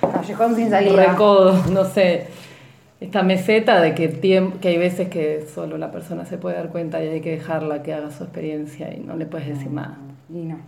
[0.00, 1.06] Callejón sin salida.
[1.06, 2.28] recodo, no sé,
[3.00, 4.10] esta meseta de que,
[4.60, 7.82] que hay veces que solo la persona se puede dar cuenta y hay que dejarla
[7.82, 9.98] que haga su experiencia y no le puedes decir nada.
[10.28, 10.58] Y no,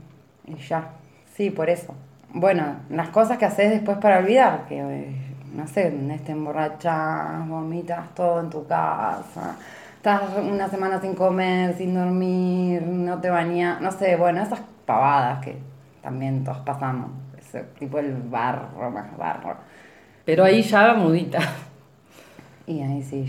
[0.46, 0.90] y ya.
[1.34, 1.94] Sí, por eso.
[2.32, 5.12] Bueno, las cosas que haces después para olvidar, que eh,
[5.54, 5.92] no sé,
[6.24, 9.56] te emborrachas, vomitas todo en tu casa,
[9.96, 15.44] estás una semana sin comer, sin dormir, no te bañas, no sé, bueno, esas pavadas
[15.44, 15.56] que
[16.02, 19.56] también todos pasamos, ese tipo el barro, más barro.
[20.24, 21.40] Pero ahí ya mudita.
[22.70, 23.26] Y ahí sí,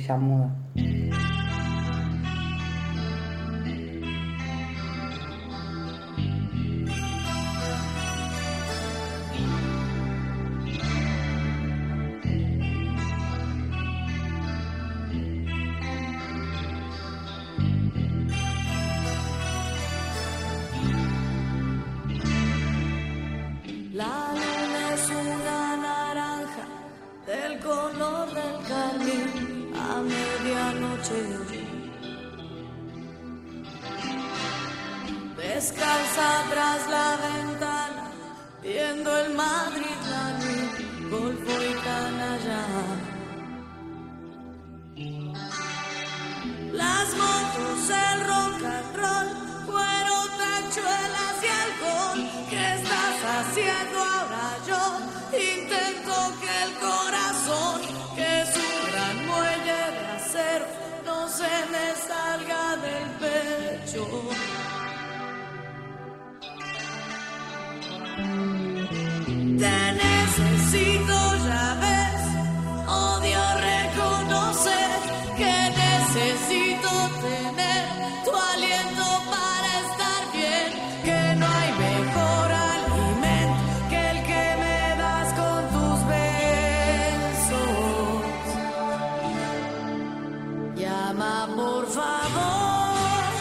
[91.61, 93.31] por favor.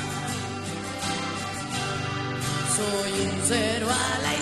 [2.77, 4.33] Soy un cero a la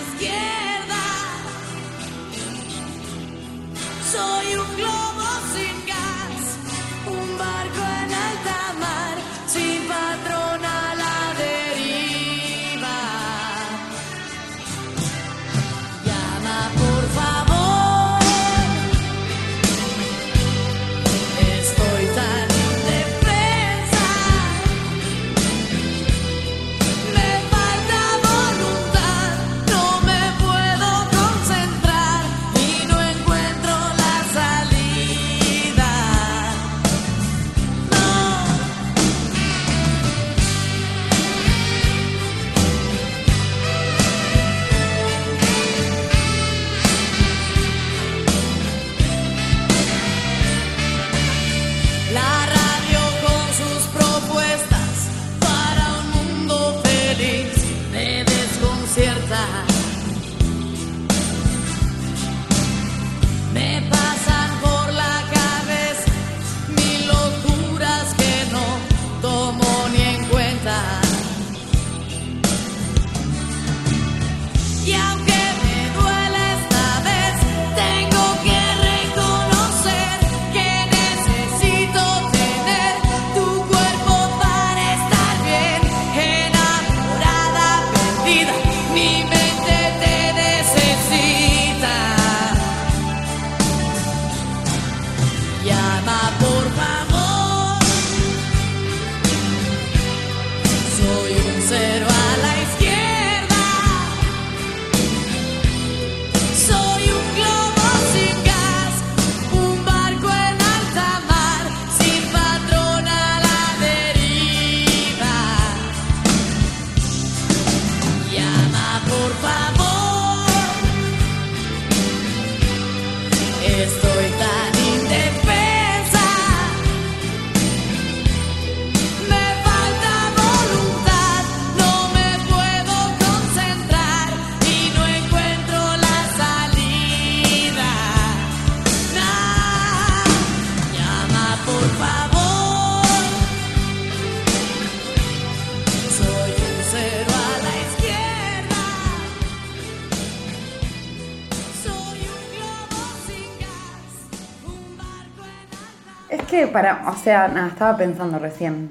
[156.81, 158.89] para, o sea, nada, estaba pensando recién.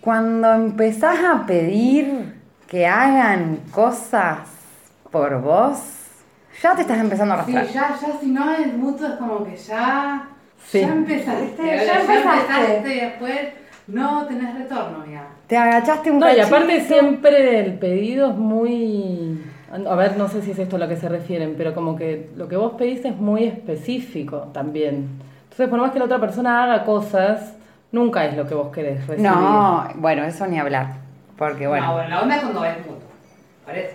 [0.00, 2.34] Cuando empezás a pedir
[2.68, 4.38] que hagan cosas
[5.10, 5.78] por vos,
[6.62, 7.90] ya te estás empezando a Sí, arrastrar.
[8.00, 10.28] ya, ya, si no es mutuo, es como que ya.
[10.66, 10.80] Sí.
[10.80, 11.66] Ya empezaste.
[11.66, 12.94] Ya ya empezaste.
[12.94, 13.40] y después
[13.88, 15.26] no tenés retorno ya.
[15.46, 19.44] Te agachaste un No, y aparte siempre el pedido es muy...
[19.86, 22.30] A ver, no sé si es esto a lo que se refieren, pero como que
[22.36, 25.08] lo que vos pedís es muy específico también.
[25.54, 27.54] Entonces, por más que la otra persona haga cosas,
[27.92, 29.30] nunca es lo que vos querés recibir.
[29.30, 30.94] No, bueno, eso ni hablar.
[31.38, 31.86] Porque bueno.
[31.86, 32.98] No, bueno, la onda es cuando es mutuo.
[33.64, 33.94] Por eso.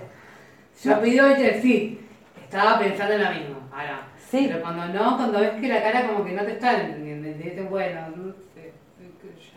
[0.85, 1.99] Yo pido oye, sí,
[2.41, 3.57] estaba pensando en la misma.
[3.73, 3.99] Ahora.
[4.29, 4.45] Sí.
[4.47, 8.01] Pero cuando no, cuando ves que la cara como que no te está entendiendo, bueno,
[8.15, 8.71] no sé,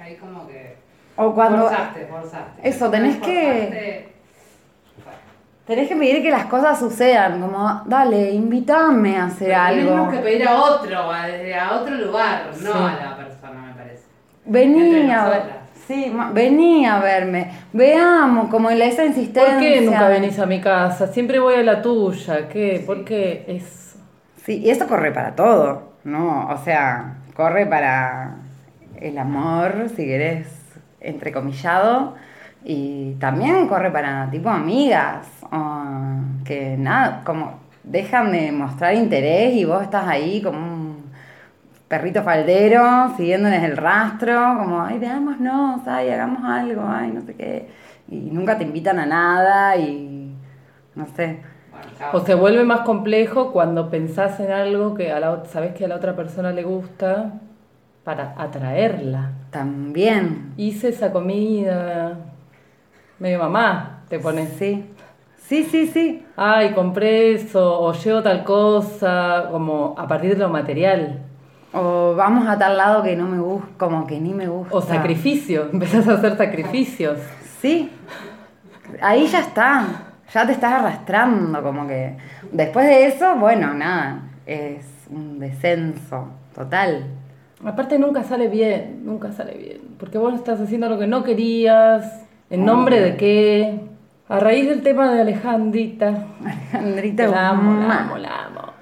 [0.00, 0.78] ahí como que.
[1.14, 2.68] O cuando Forzaste, forzaste.
[2.68, 4.12] Eso, tenés que-.
[5.66, 9.90] Tenés que pedir que las cosas sucedan, como, dale, invítame a hacer algo.
[9.90, 14.02] Tenemos que pedir a otro, a, a otro lugar, no a la persona, me parece.
[14.44, 15.34] Vení Entre a ver.
[15.36, 15.56] nosotras.
[15.86, 17.50] Sí, ma- vení a verme.
[17.72, 19.54] Veamos, como en la esa insistencia.
[19.54, 21.08] ¿Por qué nunca venís a mi casa?
[21.08, 22.48] Siempre voy a la tuya.
[22.48, 22.82] ¿Qué?
[22.86, 23.96] ¿Por qué es...?
[24.44, 26.48] Sí, y esto corre para todo, ¿no?
[26.48, 28.36] O sea, corre para
[29.00, 30.48] el amor, si querés,
[31.00, 32.14] entrecomillado,
[32.64, 35.84] y también corre para tipo amigas, o
[36.44, 41.04] que nada, como dejan de mostrar interés y vos estás ahí como un
[41.88, 47.68] perrito faldero, siguiéndoles el rastro, como, ay, veámonos, ay, hagamos algo, ay, no sé qué,
[48.08, 50.34] y nunca te invitan a nada y
[50.94, 51.40] no sé.
[52.12, 55.88] O se vuelve más complejo cuando pensás en algo que a la, sabés que a
[55.88, 57.32] la otra persona le gusta
[58.04, 59.32] para atraerla.
[59.50, 62.18] También, Hice esa comida,
[63.22, 64.48] medio mamá, te pones.
[64.58, 64.84] Sí,
[65.46, 66.26] sí, sí, sí.
[66.36, 71.20] Ay, compré eso, o llevo tal cosa, como a partir de lo material.
[71.72, 74.74] O vamos a tal lado que no me gusta, como que ni me gusta.
[74.74, 77.18] O sacrificio, empezás a hacer sacrificios.
[77.60, 77.92] Sí,
[79.00, 79.86] ahí ya está,
[80.34, 82.16] ya te estás arrastrando, como que...
[82.50, 87.06] Después de eso, bueno, nada, es un descenso total.
[87.64, 92.22] Aparte nunca sale bien, nunca sale bien, porque vos estás haciendo lo que no querías,
[92.53, 93.80] ¿en nombre de qué?
[94.28, 98.72] A raíz del tema de Alejandrita, Alejandrita la amo, la amo, la amo.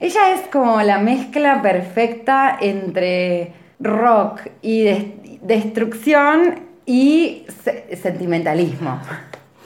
[0.00, 5.06] Ella es como la mezcla perfecta entre rock y des-
[5.42, 8.98] destrucción y se- sentimentalismo,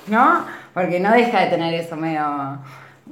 [0.09, 0.41] ¿no?
[0.75, 2.59] Porque no deja de tener eso medio...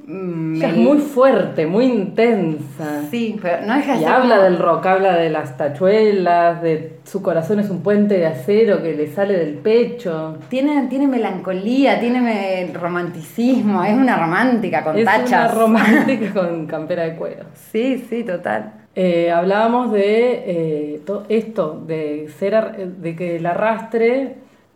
[0.07, 3.01] Ella es muy fuerte, muy intensa.
[3.09, 6.97] Sí, pero no deja de Y habla como- del rock, habla de las tachuelas, de
[7.05, 10.37] su corazón es un puente de acero que le sale del pecho.
[10.49, 15.27] Tiene, tiene melancolía, tiene me- romanticismo, es una romántica con es tachas.
[15.29, 17.45] una romántica con campera de cuero.
[17.71, 18.73] Sí, sí, total.
[18.97, 24.35] Eh, hablábamos de eh, to- esto, de ser de que el arrastre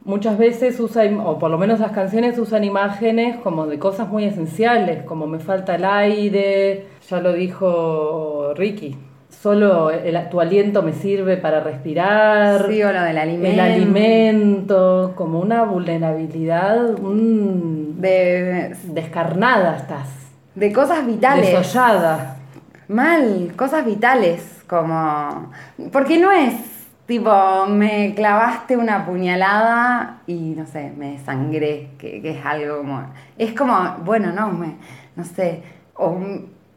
[0.10, 4.26] muchas veces usa, o por lo menos las canciones usan imágenes como de cosas muy
[4.26, 8.98] esenciales, como me falta el aire, ya lo dijo Ricky.
[9.30, 12.66] Solo el, tu aliento me sirve para respirar.
[12.68, 13.54] Sí, o lo del alimento.
[13.54, 20.10] El alimento, como una vulnerabilidad, un De, descarnada estás,
[20.56, 21.46] de cosas vitales.
[21.46, 22.38] desollada.
[22.88, 25.52] Mal, cosas vitales, como...
[25.92, 26.56] Porque no es
[27.10, 33.04] tipo, me clavaste una puñalada y no sé, me desangré, que, que es algo como...
[33.36, 34.76] Es como, bueno, no, me,
[35.16, 35.64] no sé,
[35.96, 36.20] o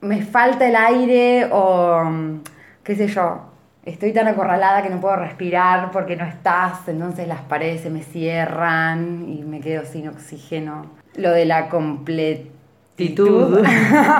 [0.01, 2.41] me falta el aire o mm,
[2.83, 3.43] qué sé yo.
[3.85, 8.03] Estoy tan acorralada que no puedo respirar porque no estás, entonces las paredes se me
[8.03, 10.87] cierran y me quedo sin oxígeno.
[11.15, 13.67] Lo de la completitud.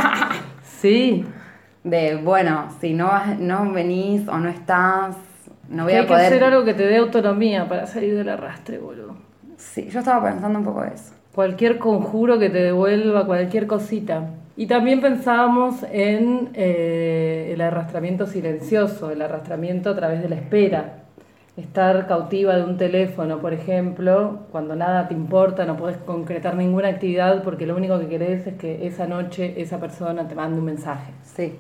[0.63, 1.25] sí.
[1.85, 5.17] De, bueno, si no, no venís o no estás,
[5.73, 6.27] no voy Que a hay que poder...
[6.27, 9.17] hacer algo que te dé autonomía para salir del arrastre, boludo.
[9.57, 11.15] Sí, yo estaba pensando un poco eso.
[11.35, 14.31] Cualquier conjuro que te devuelva, cualquier cosita.
[14.57, 20.99] Y también pensábamos en eh, el arrastramiento silencioso, el arrastramiento a través de la espera.
[21.57, 26.89] Estar cautiva de un teléfono, por ejemplo, cuando nada te importa, no puedes concretar ninguna
[26.89, 30.65] actividad porque lo único que querés es que esa noche esa persona te mande un
[30.65, 31.13] mensaje.
[31.23, 31.59] Sí.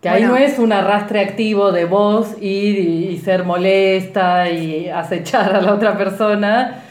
[0.00, 4.88] Que ahí no es un arrastre activo de vos ir y, y ser molesta y
[4.88, 6.82] acechar a la otra persona,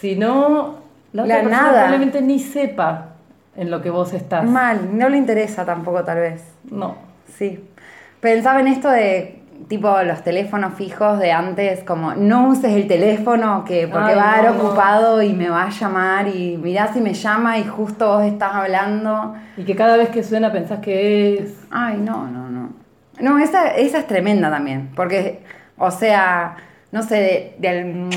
[0.00, 0.78] sino
[1.12, 1.72] la otra La persona nada.
[1.72, 3.08] probablemente ni sepa
[3.56, 4.44] en lo que vos estás.
[4.44, 6.42] Mal, no le interesa tampoco tal vez.
[6.70, 6.94] No.
[7.36, 7.62] Sí.
[8.20, 13.64] Pensaba en esto de tipo los teléfonos fijos de antes, como no uses el teléfono
[13.64, 14.68] que porque Ay, va a estar no, no.
[14.68, 18.52] ocupado y me va a llamar y mirá si me llama y justo vos estás
[18.54, 19.34] hablando.
[19.56, 21.66] Y que cada vez que suena pensás que es.
[21.70, 22.70] Ay, no, no, no.
[23.20, 25.42] No, esa, esa es tremenda también, porque,
[25.78, 26.56] o sea,
[26.90, 28.08] no sé, de, del-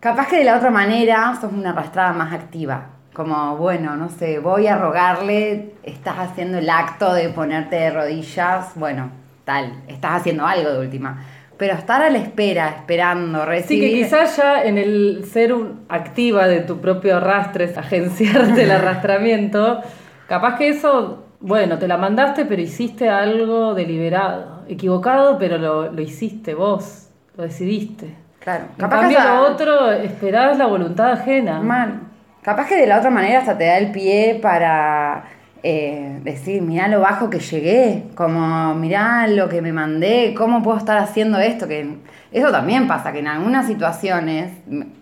[0.00, 2.86] capaz que de la otra manera sos una arrastrada más activa.
[3.12, 8.72] Como, bueno, no sé, voy a rogarle, estás haciendo el acto de ponerte de rodillas,
[8.74, 9.10] bueno,
[9.44, 11.22] tal, estás haciendo algo de última.
[11.56, 13.90] Pero estar a la espera, esperando, Sí, recibir...
[13.90, 19.80] que quizás ya en el ser un- activa de tu propio arrastre, agenciarte el arrastramiento,
[20.28, 26.00] capaz que eso, bueno, te la mandaste, pero hiciste algo deliberado, equivocado, pero lo, lo
[26.02, 28.14] hiciste vos, lo decidiste.
[28.40, 31.60] Claro, En capaz cambio, que lo otro, esperás la voluntad ajena.
[31.60, 32.00] Mal.
[32.42, 35.24] Capaz que de la otra manera hasta te da el pie para
[35.66, 40.76] eh, decir, mirá lo bajo que llegué, como mirá lo que me mandé, cómo puedo
[40.76, 41.88] estar haciendo esto, que
[42.32, 44.52] eso también pasa, que en algunas situaciones,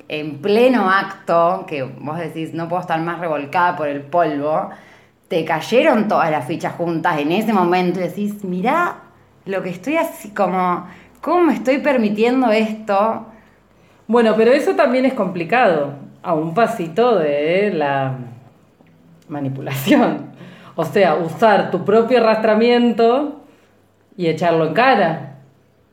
[0.06, 4.70] en pleno acto, que vos decís, no puedo estar más revolcada por el polvo,
[5.26, 8.98] te cayeron todas las fichas juntas en ese momento y decís, mirá
[9.46, 10.86] lo que estoy así, como,
[11.20, 13.26] ¿cómo me estoy permitiendo esto?
[14.06, 18.14] Bueno, pero eso también es complicado, a un pasito de la
[19.28, 20.31] manipulación.
[20.74, 23.42] O sea, usar tu propio arrastramiento
[24.16, 25.28] y echarlo en cara.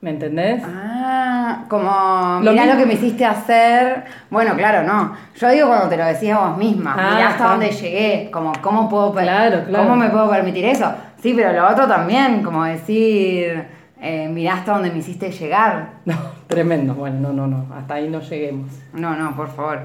[0.01, 0.63] ¿Me entendés?
[0.65, 4.05] Ah, como, Lo mirá mismo- lo que me hiciste hacer.
[4.30, 5.13] Bueno, claro, no.
[5.36, 6.95] Yo digo cuando te lo decías vos misma.
[6.97, 8.30] Ah, mirá hasta dónde llegué.
[8.32, 9.63] Como, ¿cómo puedo claro.
[9.69, 10.89] ¿Cómo me puedo permitir eso?
[11.21, 13.65] Sí, pero lo otro también, como decir,
[14.01, 15.89] eh, mirá hasta dónde me hiciste llegar.
[16.05, 16.15] No,
[16.47, 16.93] tremendo.
[16.93, 17.75] Bueno, no, no, no.
[17.75, 18.69] Hasta ahí no lleguemos.
[18.93, 19.82] No, no, por favor.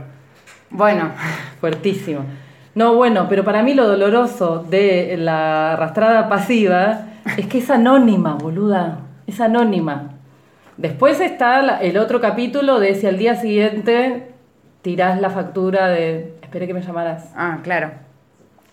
[0.71, 1.11] Bueno,
[1.61, 2.21] Fuertísimo.
[2.75, 7.03] No, bueno, pero para mí lo doloroso de la arrastrada pasiva
[7.37, 8.99] es que es anónima, boluda.
[9.27, 10.11] Es anónima.
[10.77, 14.33] Después está el otro capítulo de si al día siguiente
[14.83, 17.93] tirás la factura de esperé que me llamaras ah, claro.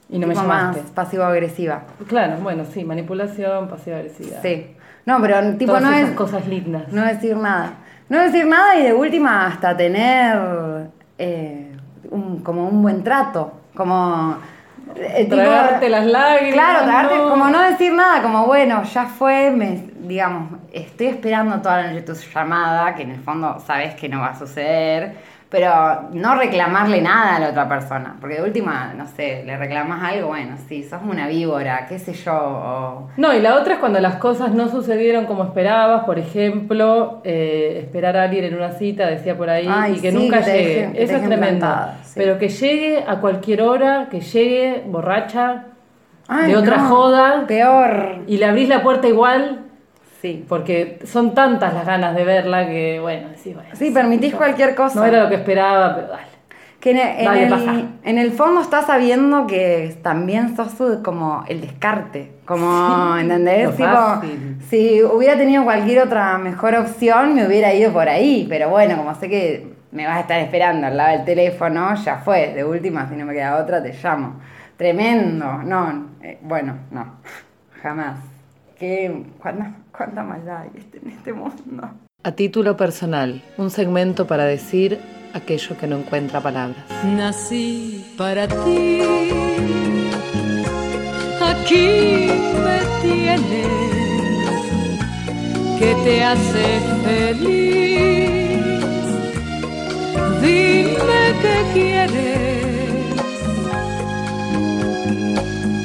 [0.10, 0.82] y no me llamaste.
[0.95, 1.84] pasivo-agresiva.
[2.08, 4.41] Claro, bueno, sí, manipulación, pasiva agresividad.
[4.41, 4.76] Sí.
[5.06, 6.16] No, pero tipo Todas no esas es...
[6.16, 6.91] cosas lindas.
[6.91, 7.74] No decir nada.
[8.10, 11.72] No decir nada y de última hasta tener eh,
[12.10, 13.54] un- como un buen trato.
[13.76, 14.38] Como.
[14.95, 16.53] eh, tipo- Tragarte las lágrimas.
[16.53, 17.30] Claro, tragarte, no.
[17.30, 22.01] como no decir nada, como bueno, ya fue, me, digamos, estoy esperando toda la noche
[22.01, 25.15] tu llamada, que en el fondo sabes que no va a suceder,
[25.52, 30.02] pero no reclamarle nada a la otra persona, porque de última, no sé, le reclamas
[30.02, 33.80] algo, bueno, sí, sos una víbora, qué sé yo, o- No, y la otra es
[33.82, 38.72] cuando las cosas no sucedieron como esperabas, por ejemplo, eh, esperar a alguien en una
[38.72, 40.88] cita, decía por ahí, Ay, y que sí, nunca que llegue.
[40.88, 41.68] dejen- Eso es tremendo.
[42.04, 42.14] sí.
[42.16, 45.66] Pero que llegue a cualquier hora, que llegue borracha,
[46.30, 48.20] Ay, de otra no, joda, Peor.
[48.26, 49.66] y le abrís la puerta igual,
[50.22, 50.45] Sí.
[50.47, 54.99] porque son tantas las ganas de verla que, bueno, decís, bueno, Sí, permitís cualquier cosa.
[54.99, 56.32] no era lo que esperaba, pero dale.
[56.80, 57.82] Que en el, en Dale, el- pasa.
[58.03, 60.72] en el fondo estás sabiendo que también sos
[61.03, 62.32] como el descarte.
[62.45, 63.69] Como, ¿entendés?
[63.76, 64.57] Tipo, fácil.
[64.67, 68.47] si hubiera tenido cualquier otra mejor opción, me hubiera ido por ahí.
[68.49, 72.17] Pero bueno, como sé que me vas a estar esperando al lado del teléfono, ya
[72.17, 72.51] fue.
[72.55, 74.39] De última, si no me queda otra, te llamo.
[74.76, 75.61] Tremendo.
[75.63, 77.05] No, eh, bueno, no.
[77.84, 78.17] Jamás.
[78.80, 81.89] ¿Qué, cuánta, ¿Cuánta maldad hay este- en este mundo?
[82.24, 85.00] A título personal, un segmento para decir
[85.34, 86.86] aquello que no encuentra palabras.
[87.04, 89.02] Nací para ti,
[91.42, 92.30] aquí
[92.64, 93.68] me tienes,
[95.80, 98.62] que te hace feliz.
[100.42, 102.70] Dime que quieres.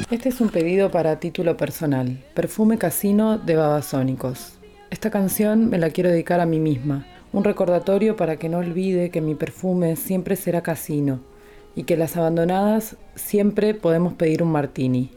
[0.09, 4.53] Este es un pedido para título personal, Perfume Casino de Babasónicos.
[4.89, 9.09] Esta canción me la quiero dedicar a mí misma, un recordatorio para que no olvide
[9.09, 11.19] que mi perfume siempre será casino
[11.75, 15.11] y que las abandonadas siempre podemos pedir un martini,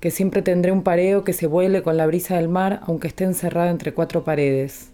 [0.00, 3.24] que siempre tendré un pareo que se vuele con la brisa del mar aunque esté
[3.24, 4.90] encerrada entre cuatro paredes,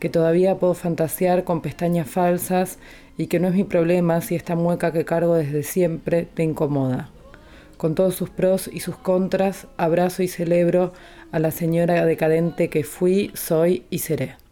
[0.00, 2.80] que todavía puedo fantasear con pestañas falsas
[3.16, 7.12] y que no es mi problema si esta mueca que cargo desde siempre te incomoda.
[7.78, 10.92] Con todos sus pros y sus contras, abrazo y celebro
[11.30, 14.47] a la señora decadente que fui, soy y seré.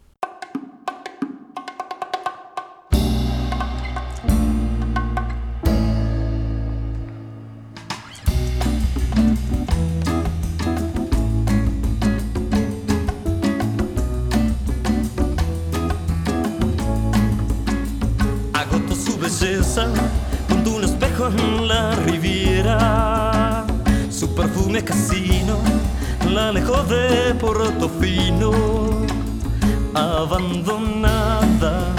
[30.37, 31.95] Abandonada,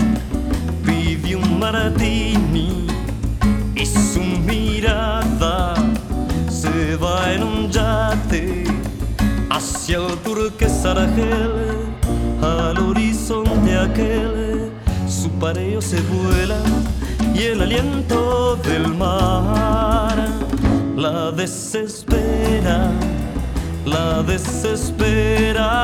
[0.86, 2.86] pidió un martini
[3.76, 5.74] y su mirada
[6.48, 8.64] se va en un yate
[9.50, 11.52] hacia el turquesa Argel,
[12.44, 14.72] al horizonte aquel,
[15.08, 16.60] su pareo se vuela
[17.34, 20.30] y el aliento del mar
[20.96, 22.92] la desespera,
[23.86, 25.78] la desespera.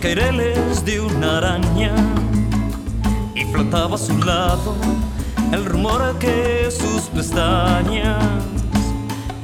[0.00, 1.92] Caireles de una araña.
[3.34, 4.74] Y flotaba a su lado
[5.52, 8.24] el rumor que sus pestañas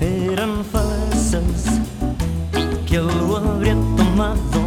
[0.01, 1.81] eran falsas
[2.55, 4.61] y que lo habría tomado.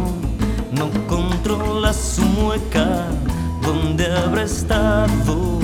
[0.72, 3.06] No controla su mueca
[3.62, 5.60] donde habrá estado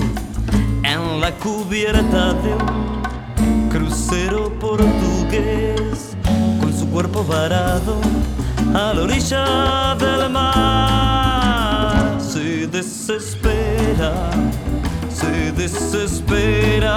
[0.83, 6.17] en la cubierta de un crucero portugués
[6.61, 7.97] con su cuerpo varado
[8.75, 11.95] a la orilla del mar.
[12.21, 14.31] Se desespera,
[15.11, 16.93] se desespera.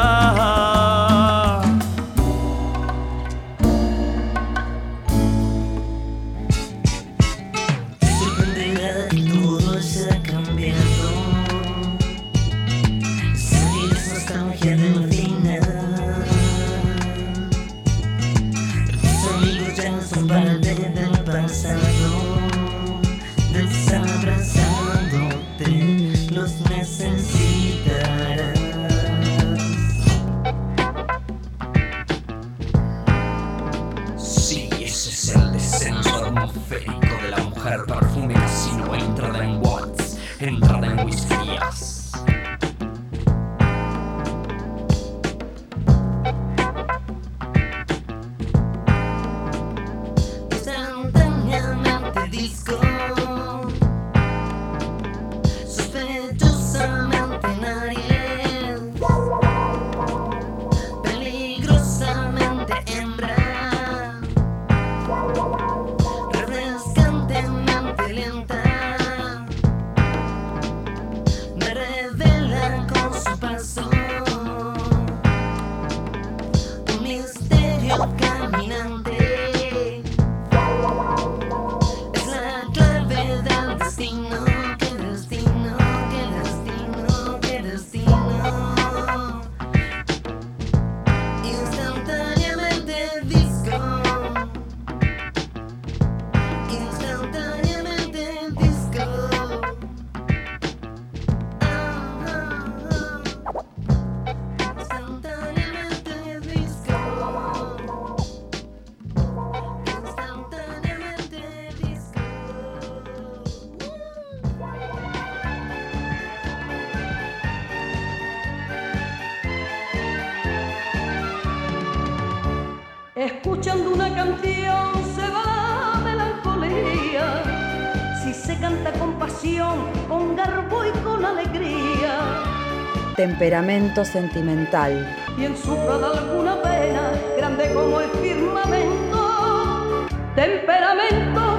[133.26, 134.93] Temperamento sentimental.
[135.36, 140.05] Quien sufra de alguna pena, grande como el firmamento.
[140.36, 141.57] Temperamento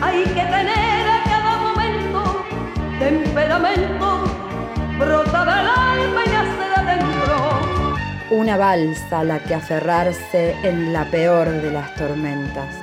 [0.00, 2.44] hay que tener a cada momento.
[2.98, 4.24] Temperamento
[4.98, 7.94] brota del alma y nace de adentro.
[8.32, 12.79] Una balsa a la que aferrarse en la peor de las tormentas.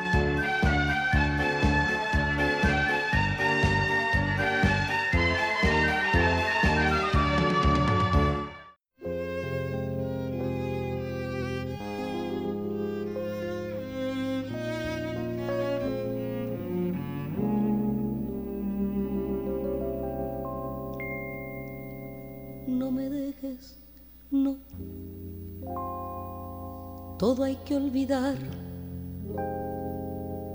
[27.67, 28.35] Que olvidar.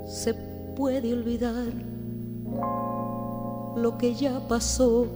[0.06, 0.32] Se
[0.74, 1.66] puede olvidar
[3.76, 5.06] lo que ya pasó.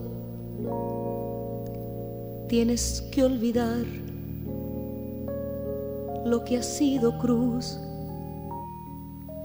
[2.49, 3.85] Tienes que olvidar
[6.27, 7.79] lo que ha sido cruz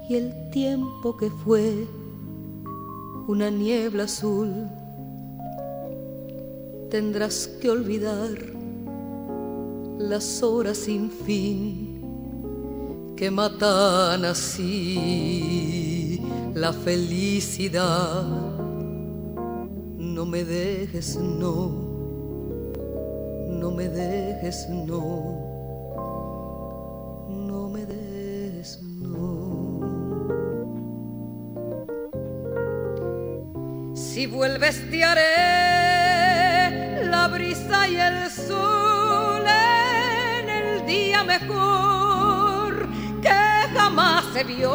[0.10, 1.88] y el tiempo que fue
[3.28, 4.68] una niebla azul.
[6.90, 8.30] Tendrás que olvidar
[9.98, 11.91] las horas sin fin
[13.22, 16.20] que matan así
[16.56, 18.26] la felicidad.
[19.96, 21.70] No me dejes, no,
[23.48, 25.38] no me dejes, no,
[27.30, 29.82] no me dejes, no.
[33.94, 42.01] Si vuelves te haré la brisa y el sol en el día mejor
[44.34, 44.74] se vio.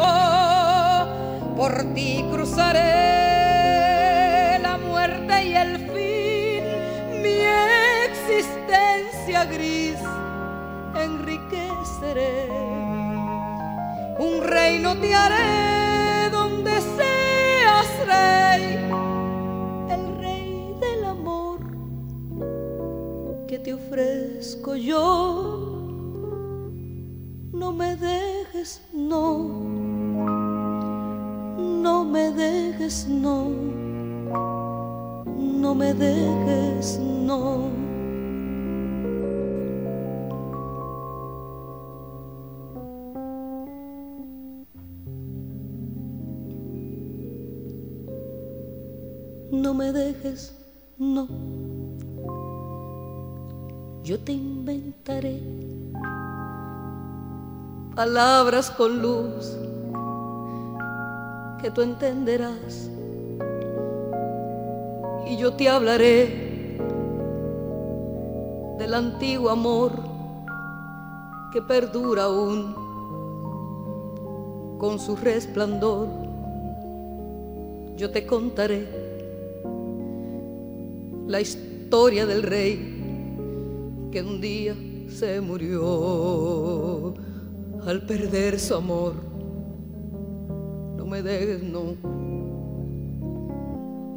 [1.55, 2.83] Por ti cruzaré
[4.61, 6.63] la muerte y el fin,
[7.23, 7.39] mi
[8.05, 9.97] existencia gris
[10.95, 12.49] enriqueceré.
[14.19, 18.77] Un reino te haré donde seas rey,
[19.89, 21.59] el rey del amor
[23.47, 25.73] que te ofrezco yo.
[27.51, 29.47] No me dejes, no,
[31.57, 33.49] no me dejes, no,
[35.37, 37.69] no me dejes, no.
[49.49, 50.53] No me dejes,
[50.97, 51.27] no.
[54.03, 55.66] Yo te inventaré
[57.97, 59.57] palabras con luz
[61.59, 62.91] que tú entenderás.
[65.25, 66.77] Y yo te hablaré
[68.77, 69.93] del antiguo amor
[71.51, 72.75] que perdura aún
[74.77, 76.07] con su resplandor.
[77.95, 78.87] Yo te contaré
[81.25, 84.75] la historia del rey que un día
[85.09, 87.15] se murió
[87.87, 89.13] al perder su amor.
[90.97, 91.95] No me dejes, no.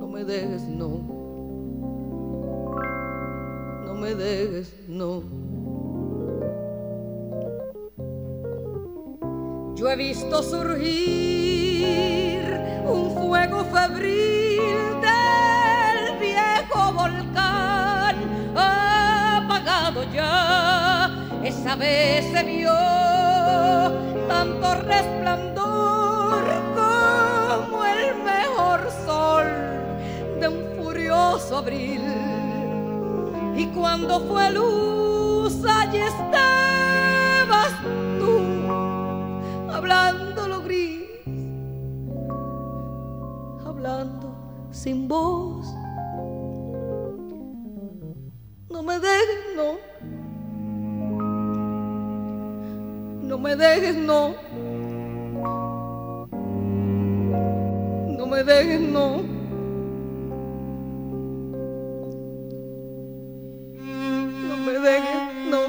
[0.01, 0.89] No me dejes, no.
[3.87, 5.23] No me dejes, no.
[9.77, 10.81] Yo he visto surgir
[12.93, 18.16] un fuego febril del viejo volcán
[18.57, 21.09] apagado ya.
[21.45, 22.89] Esa vez se vio
[24.41, 26.43] tanto resplandor
[26.74, 29.45] como el mejor sol
[30.41, 32.01] de un furioso abril.
[33.55, 37.70] Y cuando fue luz, allí estabas
[38.18, 38.38] tú,
[39.70, 41.05] hablando lo gris,
[43.66, 44.34] hablando
[44.70, 45.66] sin voz.
[48.70, 49.89] No me dejes, no.
[53.41, 54.34] Me dejes, no.
[58.18, 59.22] No me dejes, no.
[64.49, 65.61] No me dejes, no.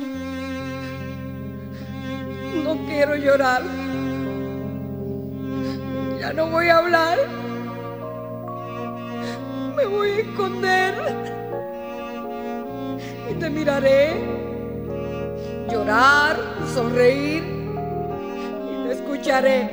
[2.64, 3.64] No quiero llorar.
[6.20, 7.18] Ya no voy a hablar.
[9.78, 10.94] Me voy a esconder.
[13.30, 14.42] Y te miraré
[15.72, 16.38] llorar,
[16.74, 17.31] sonreír
[19.32, 19.70] escucharé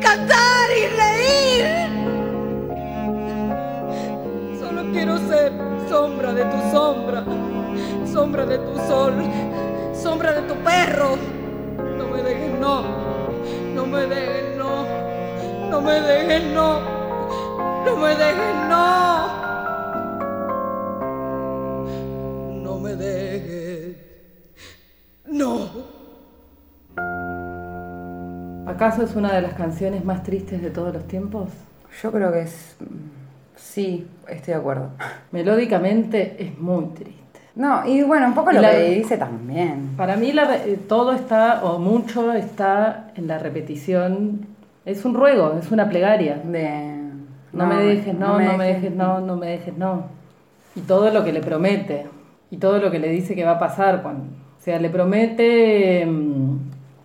[0.00, 1.66] cantar y reír.
[4.58, 5.52] Solo quiero ser
[5.88, 7.24] sombra de tu sombra,
[8.06, 9.14] sombra de tu sol,
[9.92, 11.16] sombra de tu perro.
[11.98, 12.84] No me dejes, no,
[13.74, 14.86] no me dejes, no,
[15.68, 16.80] no me dejes, no,
[17.84, 19.30] no me dejes, no.
[19.30, 19.39] No
[28.80, 31.50] ¿Acaso es una de las canciones más tristes de todos los tiempos?
[32.02, 32.76] Yo creo que es.
[33.54, 34.88] Sí, estoy de acuerdo.
[35.32, 37.40] Melódicamente es muy triste.
[37.56, 39.90] No, y bueno, un poco lo la- que dice también.
[39.98, 44.46] Para mí la eh, todo está, o mucho está en la repetición.
[44.86, 46.36] Es un ruego, es una plegaria.
[46.42, 46.96] De.
[47.52, 50.04] No, me dejes, no, no me dejes, no, no me dejes, no.
[50.74, 52.06] Y todo lo que le promete.
[52.50, 54.00] y todo lo que le dice que va a pasar.
[54.02, 56.49] Cuando, o sea, le promete, mm,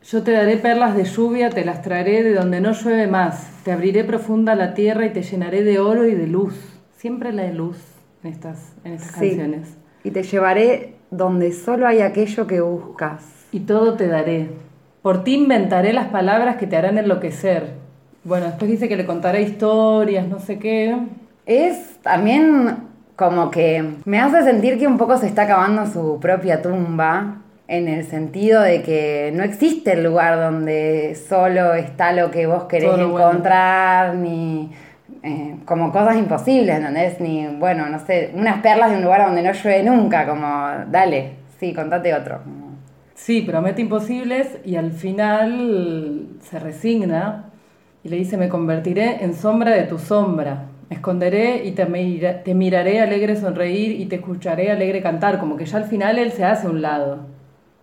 [0.10, 3.72] yo te daré perlas de lluvia, te las traeré de donde no llueve más, te
[3.72, 6.54] abriré profunda la tierra y te llenaré de oro y de luz.
[6.98, 7.78] Siempre la de luz
[8.24, 9.30] en estas, en estas Sí.
[9.30, 9.76] canciones.
[10.04, 13.24] Y te llevaré donde solo hay aquello que buscas.
[13.52, 14.50] Y todo te daré.
[15.02, 17.74] Por ti inventaré las palabras que te harán enloquecer.
[18.24, 20.96] Bueno, después dice que le contaré historias, no sé qué.
[21.46, 22.78] Es también
[23.16, 27.88] como que me hace sentir que un poco se está acabando su propia tumba, en
[27.88, 32.92] el sentido de que no existe el lugar donde solo está lo que vos querés
[32.98, 33.10] bueno.
[33.10, 34.72] encontrar, ni
[35.24, 37.20] eh, como cosas imposibles, ¿entendés?
[37.20, 40.48] Ni, bueno, no sé, unas perlas de un lugar donde no llueve nunca, como,
[40.92, 42.40] dale, sí, contate otro.
[43.16, 47.46] Sí, promete imposibles y al final se resigna
[48.04, 50.66] y le dice, me convertiré en sombra de tu sombra.
[50.90, 55.40] Me esconderé y te, mira- te miraré alegre sonreír y te escucharé alegre cantar.
[55.40, 57.26] Como que ya al final él se hace a un lado,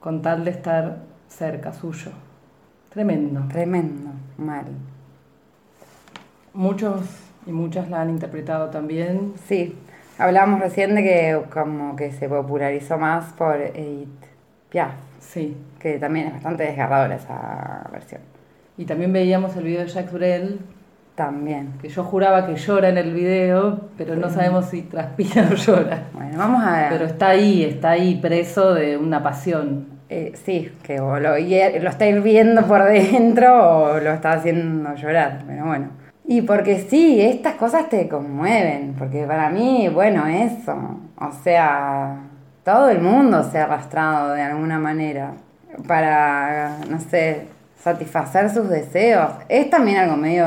[0.03, 0.97] con tal de estar
[1.29, 2.11] cerca suyo.
[2.91, 3.43] Tremendo.
[3.49, 4.67] Tremendo, mal.
[6.53, 7.01] Muchos
[7.47, 9.35] y muchas la han interpretado también.
[9.47, 9.77] Sí,
[10.19, 14.09] hablábamos recién de que como que se popularizó más por Edith
[14.71, 14.93] Piaf.
[15.21, 15.57] Sí.
[15.79, 18.21] Que también es bastante desgarradora esa versión.
[18.77, 20.61] Y también veíamos el video de Jacques Brel,
[21.15, 21.75] También.
[21.81, 26.05] que yo juraba que llora en el video, pero no sabemos si transpira o llora.
[26.13, 26.89] Bueno, vamos a...
[26.91, 29.92] Pero está ahí, está ahí preso de una pasión.
[30.15, 34.95] Eh, sí, que o lo, hier- lo está hirviendo por dentro o lo está haciendo
[34.95, 35.87] llorar, pero bueno.
[36.27, 40.75] Y porque sí, estas cosas te conmueven, porque para mí, bueno, eso,
[41.19, 42.17] o sea,
[42.63, 45.33] todo el mundo se ha arrastrado de alguna manera
[45.89, 47.47] para, no sé,
[47.83, 49.31] satisfacer sus deseos.
[49.49, 50.47] Es también algo medio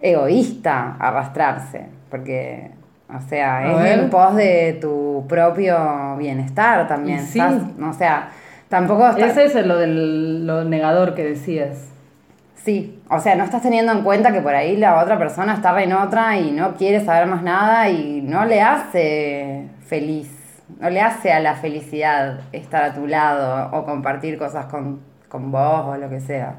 [0.00, 2.70] egoísta arrastrarse, porque,
[3.08, 3.98] o sea, A es ver.
[4.00, 7.20] en pos de tu propio bienestar también.
[7.20, 7.38] Sí.
[7.40, 8.28] Estás- o sea,
[8.72, 9.06] tampoco.
[9.18, 11.90] Ese es lo del lo negador que decías.
[12.54, 15.80] Sí, o sea, no estás teniendo en cuenta que por ahí la otra persona está
[15.82, 20.30] en otra y no quiere saber más nada y no le hace feliz,
[20.80, 25.52] no le hace a la felicidad estar a tu lado o compartir cosas con, con
[25.52, 26.54] vos o lo que sea.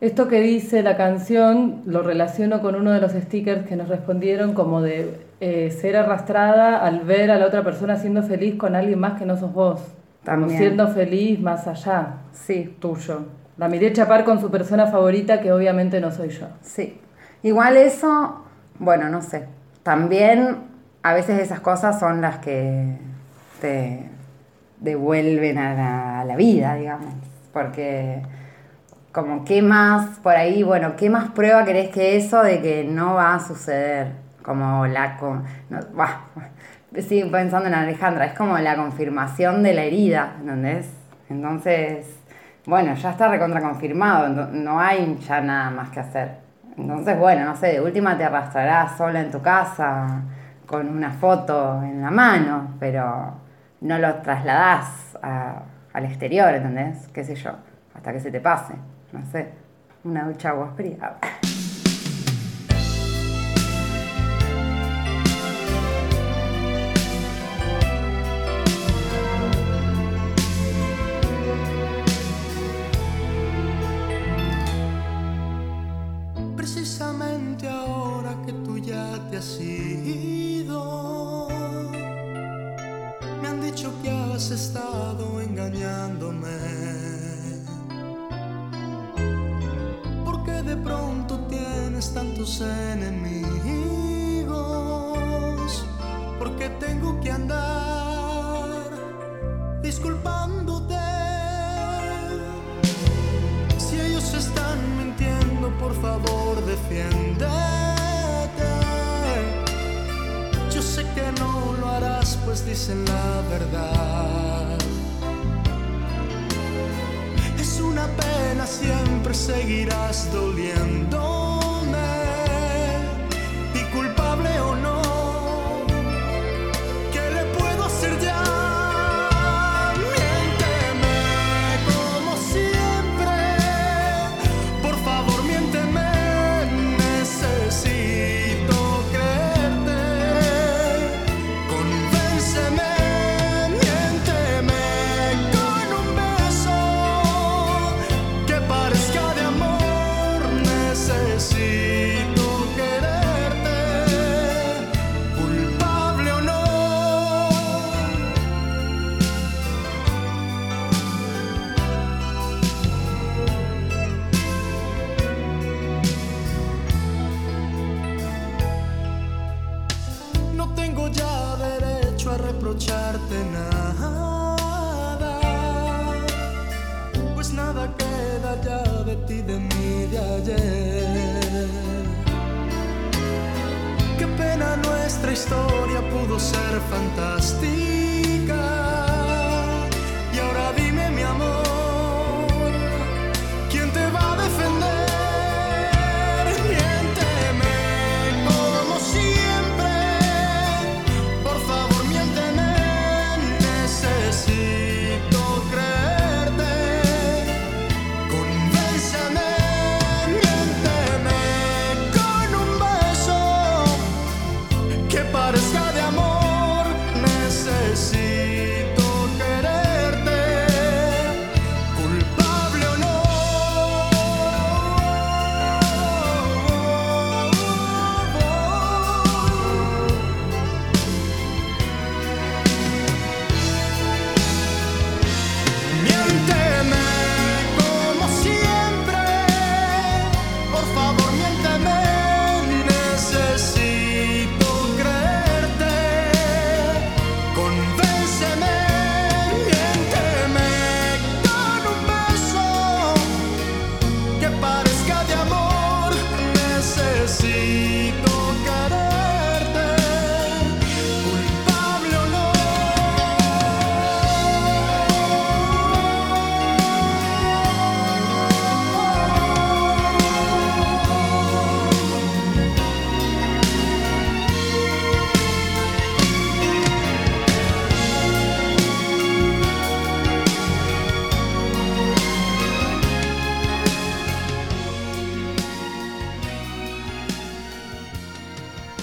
[0.00, 4.52] Esto que dice la canción lo relaciono con uno de los stickers que nos respondieron
[4.52, 9.00] como de eh, ser arrastrada al ver a la otra persona siendo feliz con alguien
[9.00, 9.96] más que no sos vos.
[10.26, 10.58] También.
[10.58, 13.24] siendo feliz más allá Sí, tuyo.
[13.56, 16.48] La miré chapar con su persona favorita que obviamente no soy yo.
[16.60, 17.00] sí.
[17.42, 18.44] Igual eso,
[18.78, 19.46] bueno, no sé.
[19.84, 20.56] También
[21.02, 22.98] a veces esas cosas son las que
[23.60, 24.08] te
[24.80, 27.14] devuelven a la, a la vida, digamos.
[27.52, 28.20] Porque
[29.12, 33.14] como qué más por ahí, bueno, qué más prueba querés que eso de que no
[33.14, 34.12] va a suceder.
[34.42, 35.16] Como la...
[35.16, 36.20] con- no, bah,
[37.02, 40.88] sigo pensando en Alejandra, es como la confirmación de la herida, ¿entendés?
[41.28, 42.06] Entonces,
[42.66, 46.38] bueno, ya está recontra confirmado, ento- no hay ya nada más que hacer.
[46.76, 50.22] Entonces, bueno, no sé, de última te arrastrarás sola en tu casa
[50.66, 53.34] con una foto en la mano, pero
[53.80, 57.08] no lo trasladás a- al exterior, ¿entendés?
[57.08, 57.52] ¿Qué sé yo?
[57.94, 58.74] Hasta que se te pase,
[59.12, 59.48] no sé,
[60.04, 61.14] una ducha agua fría.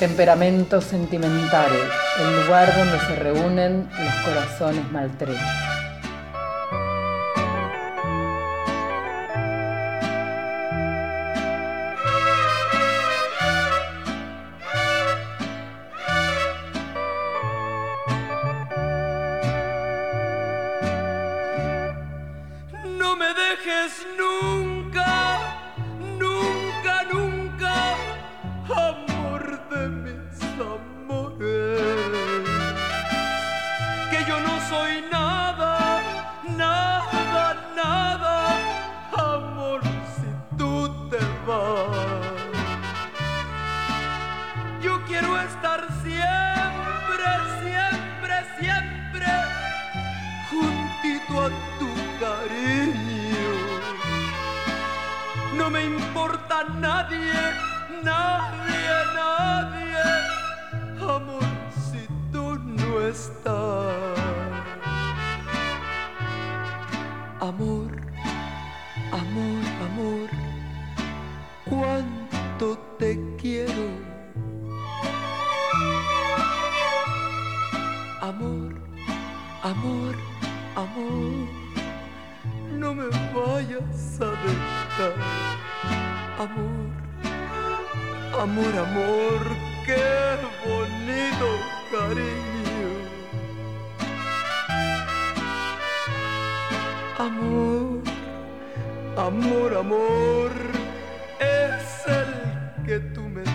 [0.03, 1.71] Temperamento sentimental,
[2.19, 5.62] el lugar donde se reúnen los corazones maltrechos.
[51.29, 51.89] A tu
[52.19, 53.53] cariño.
[55.57, 57.33] No me importa nadie,
[58.03, 60.03] nadie, nadie,
[60.99, 64.19] amor, si tú no estás.
[67.39, 67.87] Amor,
[69.11, 70.29] amor, amor,
[71.65, 73.87] cuánto te quiero.
[78.21, 78.73] Amor,
[79.61, 80.15] amor,
[80.95, 81.47] amor,
[82.71, 85.13] no me vayas a dejar.
[86.39, 86.89] Amor,
[88.41, 89.41] amor, amor,
[89.85, 91.47] qué bonito
[91.91, 92.91] cariño.
[97.17, 98.01] Amor,
[99.17, 100.51] amor, amor,
[101.39, 103.53] es el que tú me das.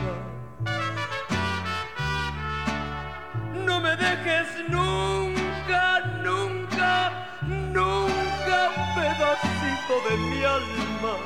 [3.66, 5.17] No me dejes nunca,
[9.88, 11.16] de mi alma.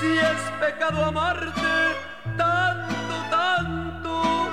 [0.00, 1.96] Si es pecado amarte
[2.38, 4.48] tanto, tanto,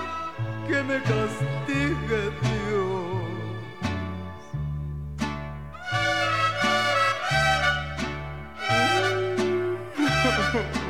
[0.67, 2.85] que me castigue Dios.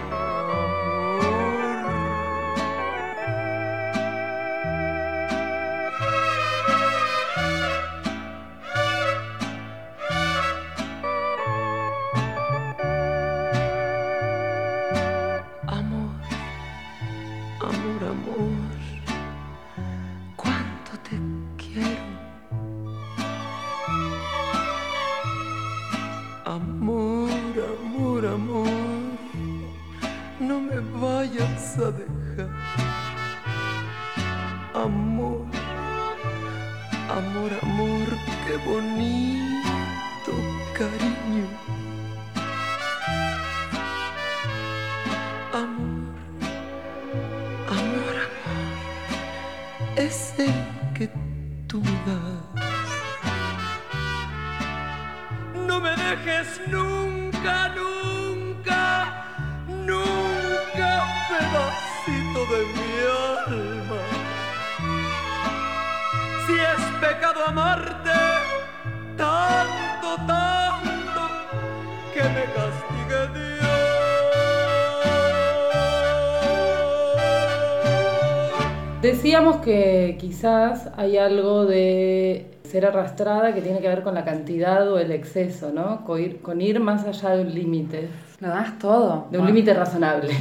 [80.46, 85.12] quizás hay algo de ser arrastrada que tiene que ver con la cantidad o el
[85.12, 86.06] exceso, ¿no?
[86.06, 88.10] Con ir, con ir más allá de un límite,
[88.40, 89.26] Lo das todo.
[89.32, 90.34] de un límite razonable.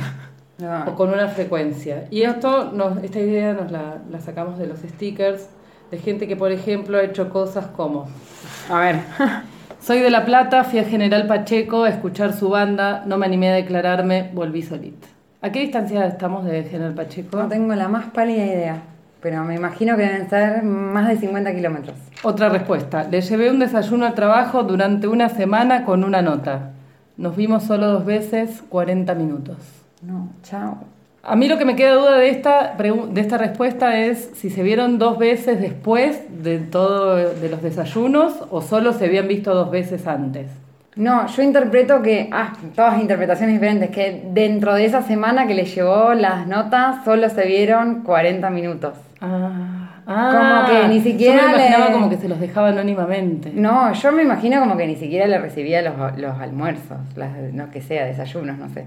[0.58, 0.84] No.
[0.88, 2.04] o con una frecuencia.
[2.10, 5.48] Y esto, nos, esta idea nos la, la sacamos de los stickers
[5.90, 8.06] de gente que, por ejemplo, ha hecho cosas como...
[8.68, 8.96] A ver.
[9.80, 13.52] Soy de La Plata, fui a General Pacheco a escuchar su banda, no me animé
[13.52, 15.08] a declararme, volví solita.
[15.40, 17.38] ¿A qué distancia estamos de General Pacheco?
[17.38, 18.82] No tengo la más pálida idea,
[19.24, 21.96] pero me imagino que deben ser más de 50 kilómetros.
[22.24, 23.04] Otra respuesta.
[23.04, 26.72] Le llevé un desayuno al trabajo durante una semana con una nota.
[27.16, 29.56] Nos vimos solo dos veces, 40 minutos.
[30.02, 30.76] No, chao.
[31.22, 34.62] A mí lo que me queda duda de esta, de esta respuesta es si se
[34.62, 39.70] vieron dos veces después de todo de los desayunos o solo se habían visto dos
[39.70, 40.48] veces antes.
[40.96, 45.64] No, yo interpreto que, ah, todas interpretaciones diferentes, que dentro de esa semana que le
[45.64, 48.92] llevó las notas solo se vieron 40 minutos.
[50.06, 53.52] Ah, Como que ni siquiera Yo me imaginaba le- como que se los dejaba anónimamente.
[53.54, 57.70] No, yo me imagino como que ni siquiera le recibía los, los almuerzos, las, no
[57.70, 58.84] que sea, desayunos, no sé.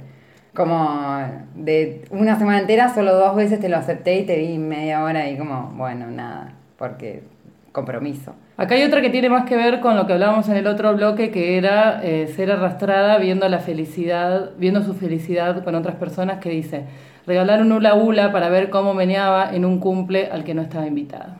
[0.53, 1.19] Como
[1.55, 5.27] de una semana entera, solo dos veces te lo acepté y te vi media hora
[5.29, 7.23] y como, bueno, nada, porque
[7.71, 8.33] compromiso.
[8.57, 10.95] Acá hay otra que tiene más que ver con lo que hablábamos en el otro
[10.95, 16.39] bloque, que era eh, ser arrastrada viendo la felicidad, viendo su felicidad con otras personas,
[16.39, 16.85] que dice,
[17.27, 20.87] regalar un hula hula para ver cómo meneaba en un cumple al que no estaba
[20.87, 21.35] invitado.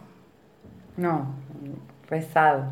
[0.96, 1.34] No,
[2.08, 2.66] pesado.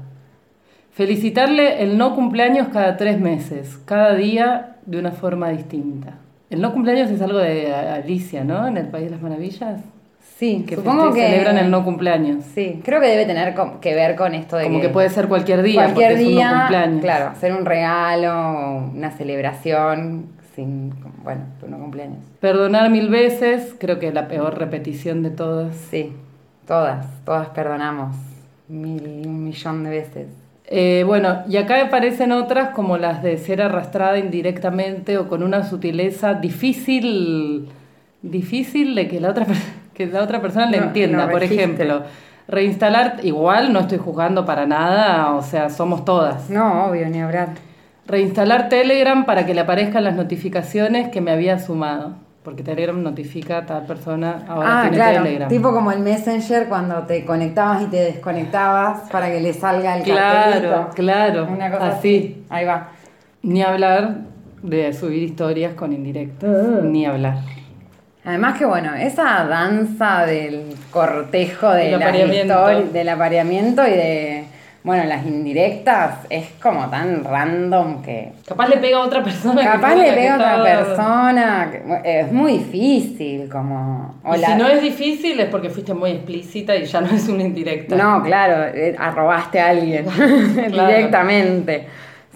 [0.91, 6.19] Felicitarle el no cumpleaños cada tres meses, cada día de una forma distinta.
[6.51, 8.67] El no cumpleaños es algo de Alicia, ¿no?
[8.67, 9.81] En el País de las Maravillas.
[10.37, 12.43] Sí, Que supongo que celebran el no cumpleaños.
[12.53, 15.61] Sí, creo que debe tener que ver con esto de Como que puede ser cualquier
[15.63, 17.01] día, cualquier porque es un no día, cumpleaños.
[17.01, 20.93] claro, hacer un regalo, una celebración, sin,
[21.23, 22.17] bueno, tu no cumpleaños.
[22.41, 25.75] Perdonar mil veces, creo que la peor repetición de todas.
[25.89, 26.11] Sí,
[26.67, 28.15] todas, todas perdonamos
[28.67, 30.27] mil un millón de veces.
[30.67, 35.63] Eh, bueno, y acá aparecen otras como las de ser arrastrada indirectamente o con una
[35.63, 37.69] sutileza difícil,
[38.21, 39.55] difícil de que la otra, per-
[39.95, 41.25] que la otra persona le No, entienda.
[41.25, 42.03] no Por ejemplo,
[42.47, 46.49] reinstalar, igual no estoy juzgando para nada, o sea, somos todas.
[46.49, 47.49] No, obvio, ni hablar.
[48.07, 52.13] Reinstalar Telegram para que le aparezcan las notificaciones que me había sumado.
[52.43, 55.49] Porque Telegram notifica a tal persona, ahora ah, tiene claro, Telegram.
[55.49, 60.03] tipo como el Messenger cuando te conectabas y te desconectabas para que le salga el
[60.03, 60.89] Claro, cartelito.
[60.93, 62.43] claro, Una cosa así.
[62.49, 62.89] Ahí va.
[63.41, 64.17] Ni hablar
[64.61, 66.83] de subir historias con indirectas.
[66.83, 67.37] Ni hablar.
[68.25, 72.67] Además que bueno, esa danza del cortejo de Del apareamiento.
[72.91, 74.43] del apareamiento y de
[74.85, 79.63] bueno, las indirectas es como tan random que Capaz le pega a otra persona.
[79.63, 81.71] capaz le pega a otra persona,
[82.03, 86.85] es muy difícil como Y si no es difícil es porque fuiste muy explícita y
[86.85, 87.95] ya no es una indirecta.
[87.95, 90.05] No, claro, eh, arrobaste a alguien
[90.69, 91.87] directamente.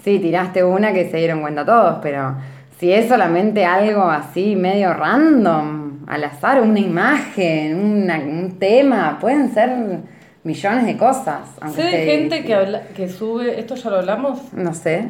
[0.03, 2.34] Sí, tiraste una que se dieron cuenta todos, pero
[2.80, 5.78] si es solamente algo así medio random,
[6.10, 9.69] al azar, una imagen, una- un tema, pueden ser
[10.44, 11.41] millones de cosas.
[11.73, 15.07] Sé de gente que, habla, que sube, esto ya lo hablamos, No sé.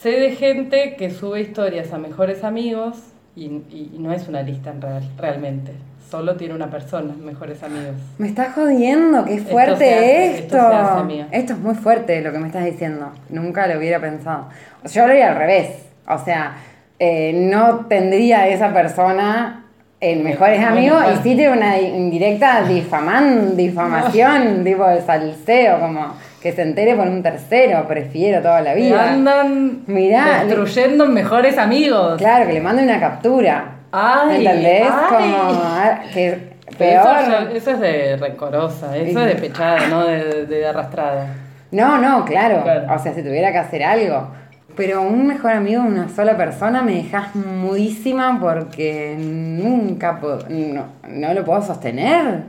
[0.00, 2.98] sé de gente que sube historias a mejores amigos
[3.34, 5.72] y, y no es una lista en real, realmente.
[6.10, 7.94] Solo tiene una persona, mejores amigos.
[8.18, 10.56] Me estás jodiendo, qué fuerte hace, esto.
[10.58, 13.12] esto hace, es muy fuerte lo que me estás diciendo.
[13.30, 14.48] Nunca lo hubiera pensado.
[14.92, 15.70] Yo lo haría al revés.
[16.06, 16.56] O sea,
[16.98, 19.64] eh, no tendría esa persona
[20.02, 26.50] en mejores Bueno, amigos sí tiene una indirecta difaman, difamación, tipo de salseo, como que
[26.50, 27.86] se entere por un tercero.
[27.86, 29.12] Prefiero toda la vida.
[29.12, 32.18] andan Mirá, destruyendo mejores amigos.
[32.18, 33.76] Claro, que le mande una captura.
[33.92, 34.88] Ay, ¿Entendés?
[34.90, 35.08] ay.
[35.08, 37.52] Como ah, que peor.
[37.54, 41.28] Eso, es de rencorosa, eso es de pechada, no de, de arrastrada.
[41.70, 42.64] No, no, claro.
[42.64, 42.92] Claro.
[42.92, 44.28] O sea, si tuviera que hacer algo.
[44.76, 50.86] Pero un mejor amigo de una sola persona me dejas mudísima porque nunca puedo- no,
[51.08, 52.44] no lo puedo sostener.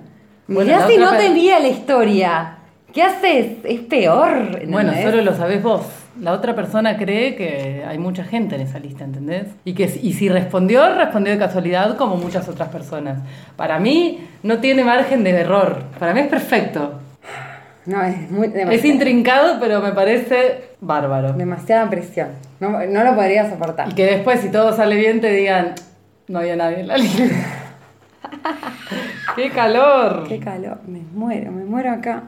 [0.48, 2.58] Bueno, Mirá si no te envía la historia.
[2.94, 3.58] ¿Qué haces?
[3.64, 4.66] Es peor.
[4.68, 5.04] Bueno, ¿entendés?
[5.12, 5.82] solo lo sabés vos.
[6.22, 9.48] La otra persona cree que hay mucha gente en esa lista, ¿entendés?
[9.66, 13.18] Y que y si respondió, respondió de casualidad como muchas otras personas.
[13.56, 15.84] Para mí no tiene margen de error.
[15.98, 17.00] Para mí es perfecto.
[17.86, 21.34] No, es muy Es intrincado, pero me parece bárbaro.
[21.34, 22.30] demasiada presión.
[22.60, 23.90] No, no lo podría soportar.
[23.90, 25.74] Y que después, si todo sale bien, te digan,
[26.28, 27.24] no había nadie en la lista.
[29.36, 30.26] ¡Qué calor!
[30.28, 32.24] Qué calor, me muero, me muero acá.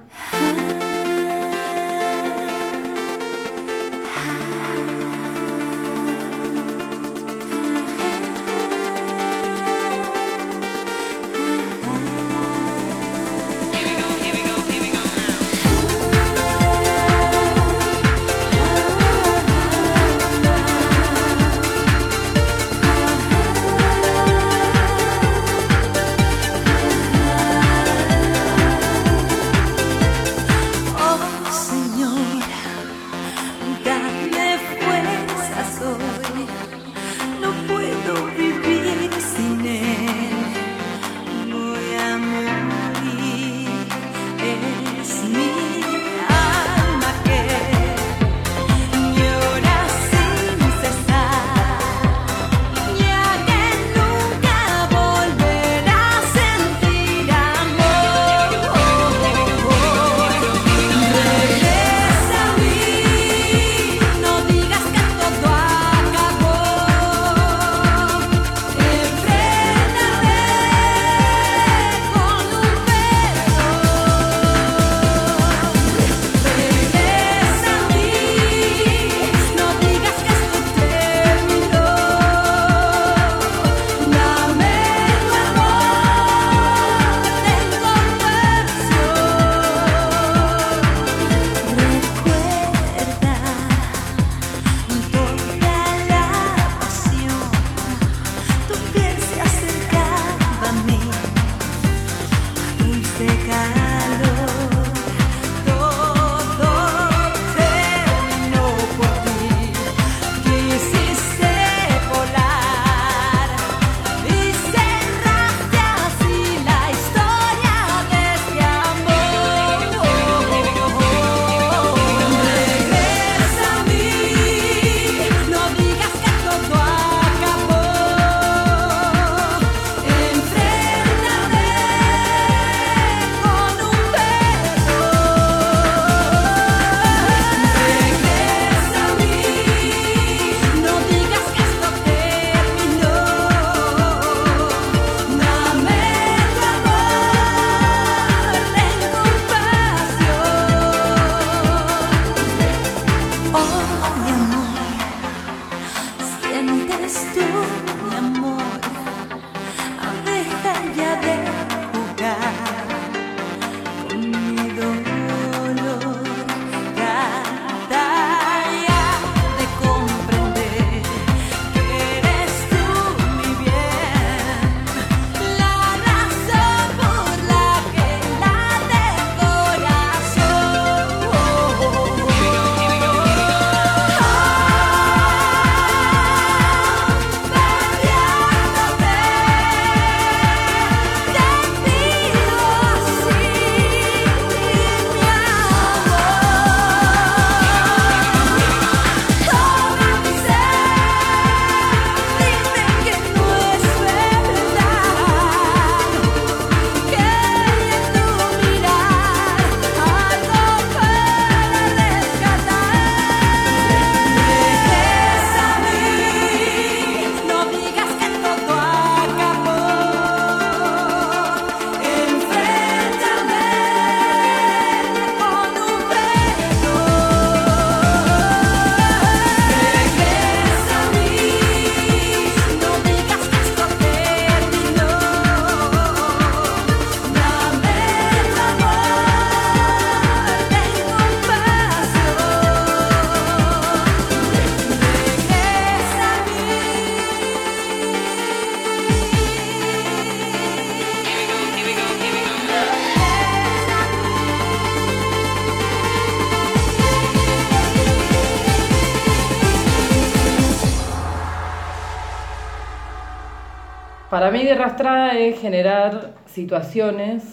[264.56, 267.44] Mí, guerra arrastrada es generar situaciones,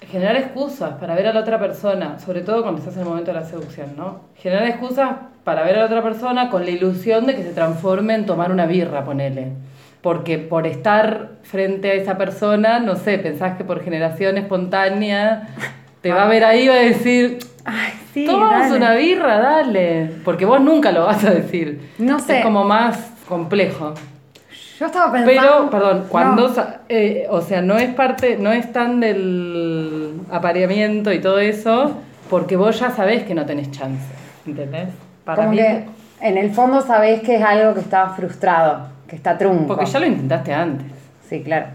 [0.00, 3.32] generar excusas para ver a la otra persona, sobre todo cuando estás en el momento
[3.32, 4.20] de la seducción, ¿no?
[4.36, 5.10] Generar excusas
[5.44, 8.50] para ver a la otra persona con la ilusión de que se transforme en tomar
[8.50, 9.52] una birra, ponele.
[10.02, 15.48] Porque por estar frente a esa persona, no sé, pensás que por generación espontánea
[16.00, 17.38] te va a ver ahí y va a decir,
[18.16, 20.10] Sí, tomamos una birra, dale.
[20.24, 21.90] Porque vos nunca lo vas a decir.
[21.98, 22.38] No sé.
[22.38, 23.92] Es como más complejo.
[24.78, 25.40] Yo estaba pensando.
[25.40, 26.54] Pero, perdón, cuando, No.
[26.88, 31.92] eh, o sea, no es parte, no es tan del apareamiento y todo eso,
[32.28, 34.04] porque vos ya sabés que no tenés chance,
[34.46, 34.88] ¿entendés?
[35.24, 35.84] Para Como mí, que
[36.20, 39.68] en el fondo sabés que es algo que está frustrado, que está trunco.
[39.68, 40.86] porque ya lo intentaste antes.
[41.28, 41.66] Sí, claro.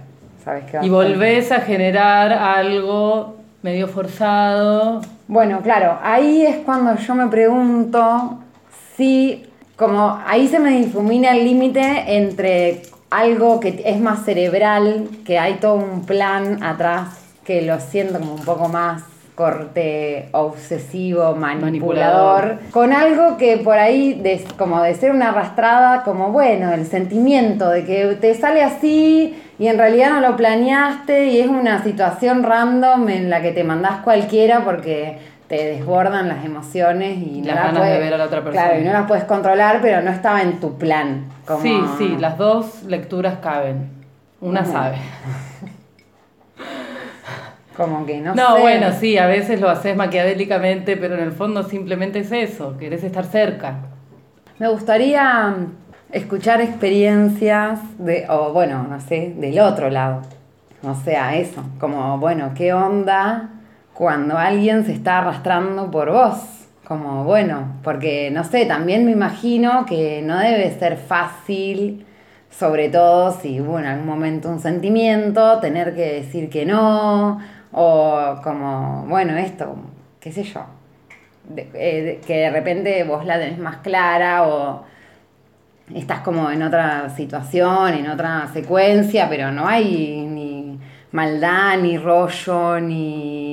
[0.43, 5.01] Sabés que va Y a volvés a generar algo medio forzado.
[5.27, 8.39] Bueno, claro, ahí es cuando yo me pregunto
[8.95, 9.45] si,
[9.81, 15.55] como ahí se me difumina el límite entre algo que es más cerebral, que hay
[15.55, 17.09] todo un plan atrás,
[17.43, 19.01] que lo siento como un poco más
[19.33, 22.59] corte obsesivo, manipulador, Manipulador.
[22.71, 27.69] con algo que por ahí, de- como de ser una arrastrada, como bueno, el sentimiento
[27.69, 32.43] de que te sale así y en realidad no lo planeaste y es una situación
[32.43, 35.17] random en la que te mandás cualquiera porque
[35.51, 38.67] te desbordan las emociones y Las no ganas de puedes- ver a la otra persona.
[38.67, 41.25] Claro, y no las puedes controlar, pero no estaba en tu plan.
[41.45, 41.61] Como...
[41.61, 43.89] Sí, sí, las dos lecturas caben.
[44.39, 44.95] Una sabe.
[47.75, 48.61] Como que no, No, sé.
[48.61, 53.03] bueno, sí, a veces lo haces maquiavélicamente, pero en el fondo simplemente es eso, querés
[53.03, 53.75] estar cerca.
[54.59, 55.67] Me gustaría mm,
[56.13, 60.21] escuchar experiencias de, o bueno, no sé, del otro lado.
[60.83, 63.49] O sea, eso, como, bueno, ¿qué onda
[63.93, 66.37] cuando alguien se está arrastrando por vos?
[66.87, 72.05] Como, bueno, porque, no sé, también me imagino que no debe ser fácil,
[72.49, 77.39] sobre todo si hubo en algún momento un sentimiento, tener que decir que no,
[77.71, 79.75] o como, bueno, esto,
[80.19, 80.65] qué sé yo,
[81.55, 84.83] eh, que de repente vos la tenés más clara o
[85.95, 90.79] estás como en otra situación, en otra secuencia, pero no hay ni
[91.11, 93.50] maldad, ni rollo, ni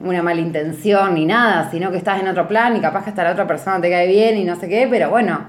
[0.00, 3.24] una mala intención, ni nada, sino que estás en otro plan y capaz que hasta
[3.24, 5.40] la otra persona te cae bien y no sé qué, pero bueno,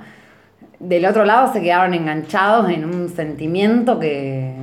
[0.80, 4.53] del otro lado se quedaron enganchados en un sentimiento que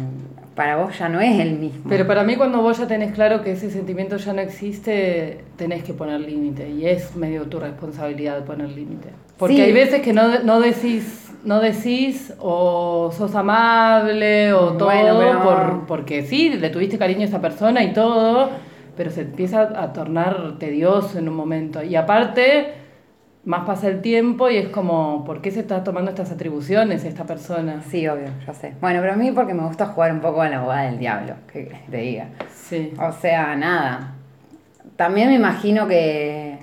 [0.54, 1.84] para vos ya no es el mismo.
[1.88, 5.82] Pero para mí cuando vos ya tenés claro que ese sentimiento ya no existe, tenés
[5.84, 9.10] que poner límite y es medio tu responsabilidad poner límite.
[9.38, 9.60] Porque Sí.
[9.60, 15.42] hay veces que no, no decís no decís o sos amable o todo Bueno, pero-
[15.44, 18.48] por, porque sí, le tuviste cariño a esa persona y todo,
[18.96, 21.82] pero se empieza a tornar tedioso en un momento.
[21.82, 22.74] Y aparte,
[23.44, 27.24] más pasa el tiempo y es como, ¿por qué se está tomando estas atribuciones esta
[27.24, 27.82] persona?
[27.88, 28.74] Sí, obvio, ya sé.
[28.80, 31.34] Bueno, pero a mí porque me gusta jugar un poco a la abogada del diablo,
[31.52, 32.28] que te diga.
[32.52, 32.92] Sí.
[32.98, 34.14] O sea, nada.
[34.96, 36.58] También me imagino que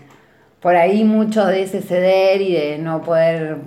[0.60, 3.58] por ahí mucho de ese ceder y de no poder,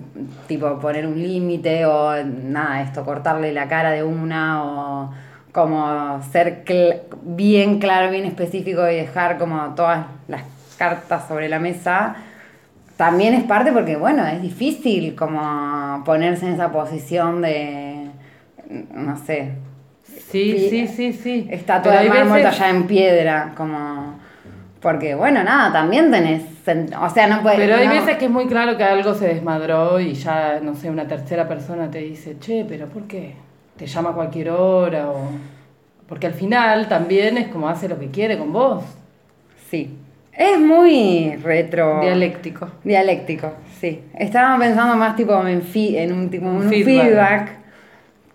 [0.46, 5.10] tipo, poner un límite o nada, esto, cortarle la cara de una o
[5.56, 10.42] como ser cl- bien claro, bien específico y dejar como todas las
[10.78, 12.14] cartas sobre la mesa.
[12.98, 18.06] También es parte porque, bueno, es difícil como ponerse en esa posición de,
[18.94, 19.52] no sé,
[20.30, 21.48] Sí, sí, sí, sí.
[21.50, 24.18] Hay el mármol veces- allá en piedra, como...
[24.80, 26.42] Porque, bueno, nada, también tenés...
[27.00, 27.58] O sea, no puedes...
[27.58, 30.74] Pero hay no- veces que es muy claro que algo se desmadró y ya, no
[30.74, 33.34] sé, una tercera persona te dice, che, pero ¿por qué?
[33.76, 35.28] Te llama a cualquier hora o...
[36.08, 38.84] Porque al final también es como hace lo que quiere con vos.
[39.70, 39.96] Sí.
[40.32, 42.00] Es muy retro...
[42.00, 42.68] Dialéctico.
[42.84, 44.02] Dialéctico, sí.
[44.14, 47.02] Estaba pensando más tipo en, fi- en un tipo un feedback.
[47.04, 47.48] feedback.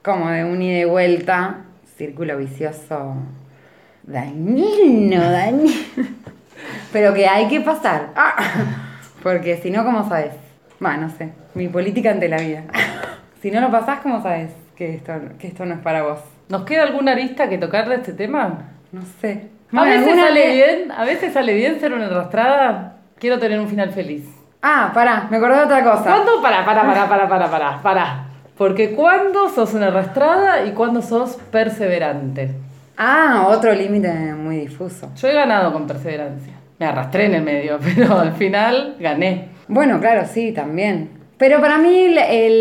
[0.04, 1.58] como de un ida y vuelta,
[1.98, 3.16] círculo vicioso
[4.04, 5.72] dañino, dañino.
[6.92, 8.10] Pero que hay que pasar.
[8.16, 8.36] Ah,
[9.24, 10.32] porque si no, ¿cómo sabes?
[10.84, 11.30] Va, no sé.
[11.54, 12.64] Mi política ante la vida.
[13.42, 14.52] Si no lo pasás, ¿cómo sabes
[14.82, 16.20] que esto, que esto no es para vos?
[16.49, 18.72] ¿Nos queda alguna arista que tocar de este tema?
[18.91, 19.49] No sé.
[19.72, 22.95] A veces sale bien, a veces sale bien ser una arrastrada.
[23.20, 24.26] Quiero tener un final feliz.
[24.64, 26.03] Ah, pará, me acordé de otra cosa.
[26.03, 26.41] ¿Cuándo?
[26.41, 28.26] Para, para, para, para, para, para, para.
[28.58, 32.49] Porque cuando sos una arrastrada y cuando sos perseverante.
[32.98, 35.12] Ah, otro límite muy difuso.
[35.16, 36.53] Yo he ganado con perseverancia.
[36.80, 39.49] Me arrastré en el medio, pero al final gané.
[39.68, 41.12] Bueno, claro, sí, también.
[41.38, 42.16] Pero para mí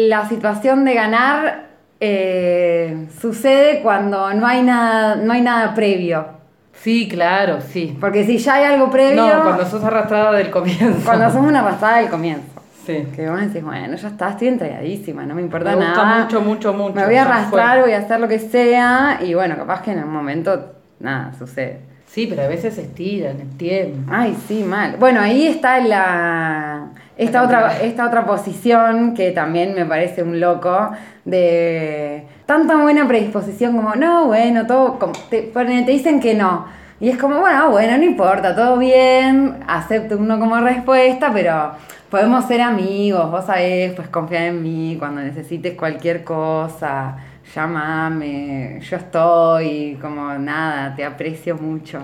[0.06, 1.69] la situación de ganar
[2.00, 6.26] eh, sucede cuando no hay nada, no hay nada previo.
[6.72, 7.96] Sí, claro, sí.
[8.00, 9.26] Porque si ya hay algo previo.
[9.26, 11.04] No, cuando sos arrastrada del comienzo.
[11.04, 12.46] Cuando sos una arrastrada del comienzo.
[12.86, 13.06] Sí.
[13.14, 16.22] Que vos decís, bueno, ya está, estoy entregadísima, no me importa Me gusta nada.
[16.24, 16.94] mucho, mucho, mucho.
[16.94, 17.82] Me voy a arrastrar, fue.
[17.82, 19.18] voy a hacer lo que sea.
[19.22, 21.80] Y bueno, capaz que en un momento nada sucede.
[22.06, 24.10] Sí, pero a veces se estiran tiempo.
[24.10, 24.96] Ay, sí, mal.
[24.98, 26.86] Bueno, ahí está la
[27.24, 30.90] esta otra esta otra posición que también me parece un loco
[31.24, 36.66] de tanta buena predisposición como no, bueno, todo como- te, te dicen que no.
[36.98, 41.72] Y es como, bueno, bueno, no importa, todo bien, acepto uno como respuesta, pero
[42.10, 47.16] podemos ser amigos, vos sabés, pues confiar en mí cuando necesites cualquier cosa,
[47.54, 52.00] llámame, yo estoy, como nada, te aprecio mucho.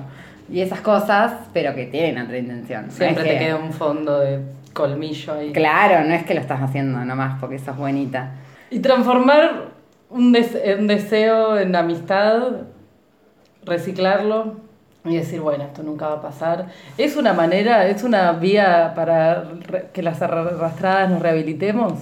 [0.51, 2.91] Y esas cosas, pero que tienen otra intención.
[2.91, 4.41] Siempre te que- queda un fondo de
[4.77, 5.53] colmillo ahí.
[5.53, 8.31] Claro, no es que lo estás haciendo nomás porque sos buenita.
[8.71, 9.71] Y transformar
[10.11, 12.43] un, des- un deseo en amistad,
[13.65, 14.55] reciclarlo
[15.05, 16.67] y decir, bueno, esto nunca va a pasar.
[16.99, 19.45] Es una manera, es una vía para
[19.93, 21.95] que las arrastradas nos rehabilitemos,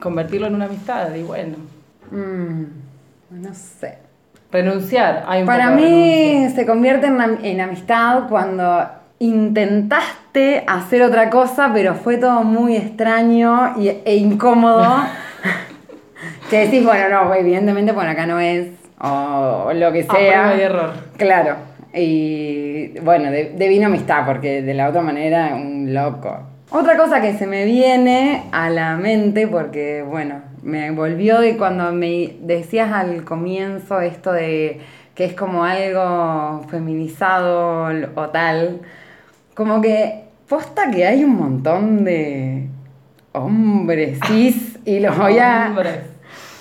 [0.00, 1.56] convertirlo en una amistad y bueno,
[2.10, 2.62] Mm,
[3.30, 3.98] no sé.
[4.50, 5.24] renunciar.
[5.28, 8.86] Hay un Para mí se convierte en, am- en amistad cuando
[9.18, 14.84] intentaste hacer otra cosa, pero fue todo muy extraño y- e incómodo.
[16.50, 18.68] que decís, bueno, no, evidentemente por acá no es,
[19.00, 20.56] o lo que A sea.
[20.56, 20.92] y error.
[21.16, 21.56] Claro.
[21.94, 26.38] Y bueno, de, de vino amistad, porque de la otra manera, un loco.
[26.70, 31.92] Otra cosa que se me viene a la mente, porque bueno, me volvió de cuando
[31.92, 34.80] me decías al comienzo esto de
[35.14, 38.80] que es como algo feminizado o tal,
[39.58, 42.68] como que posta que hay un montón de
[43.32, 45.66] hombres cis y los voy a...
[45.70, 45.96] Hombres.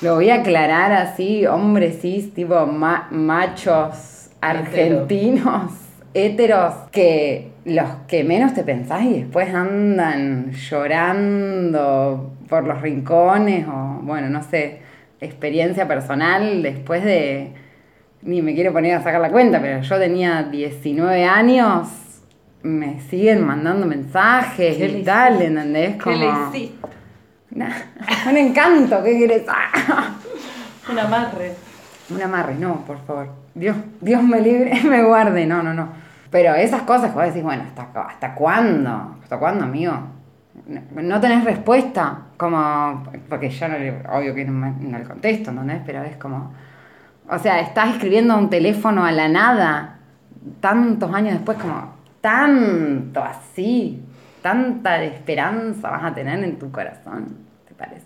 [0.01, 5.73] Lo voy a aclarar así, hombres cis, tipo ma- machos argentinos,
[6.15, 13.99] heteros, que los que menos te pensás y después andan llorando por los rincones o,
[14.01, 14.79] bueno, no sé,
[15.21, 17.51] experiencia personal después de,
[18.23, 21.89] ni me quiero poner a sacar la cuenta, pero yo tenía 19 años,
[22.63, 25.95] me siguen mandando mensajes ¿Qué y tal, ¿entendés?
[25.95, 26.17] ¿Qué Como...
[26.17, 26.87] le hiciste?
[27.51, 27.69] Nah,
[28.29, 29.43] un encanto, ¿qué querés?
[30.89, 31.55] Un amarre.
[32.09, 33.29] Un amarre, no, por favor.
[33.53, 35.89] Dios, Dios me libre, me guarde, no, no, no.
[36.29, 39.17] Pero esas cosas que vos decís, bueno, ¿hasta, ¿hasta cuándo?
[39.23, 39.93] ¿Hasta cuándo, amigo?
[40.67, 45.81] No, no tenés respuesta, como, porque yo no le, obvio que no, le contesto, ¿entendés?
[45.85, 46.53] Pero es como,
[47.29, 49.99] o sea, estás escribiendo un teléfono a la nada,
[50.59, 54.01] tantos años después, como, tanto así,
[54.41, 57.37] tanta esperanza vas a tener en tu corazón,
[57.67, 58.05] ¿te parece?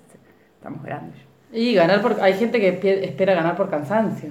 [0.58, 1.20] Estamos grandes.
[1.52, 2.22] Y ganar por...
[2.22, 4.30] Hay gente que espera ganar por cansancio.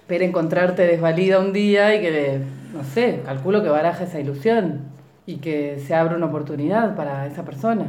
[0.00, 2.40] Espera encontrarte desvalida un día y que,
[2.74, 4.80] no sé, calculo que baraja esa ilusión
[5.24, 7.86] y que se abra una oportunidad para esa persona.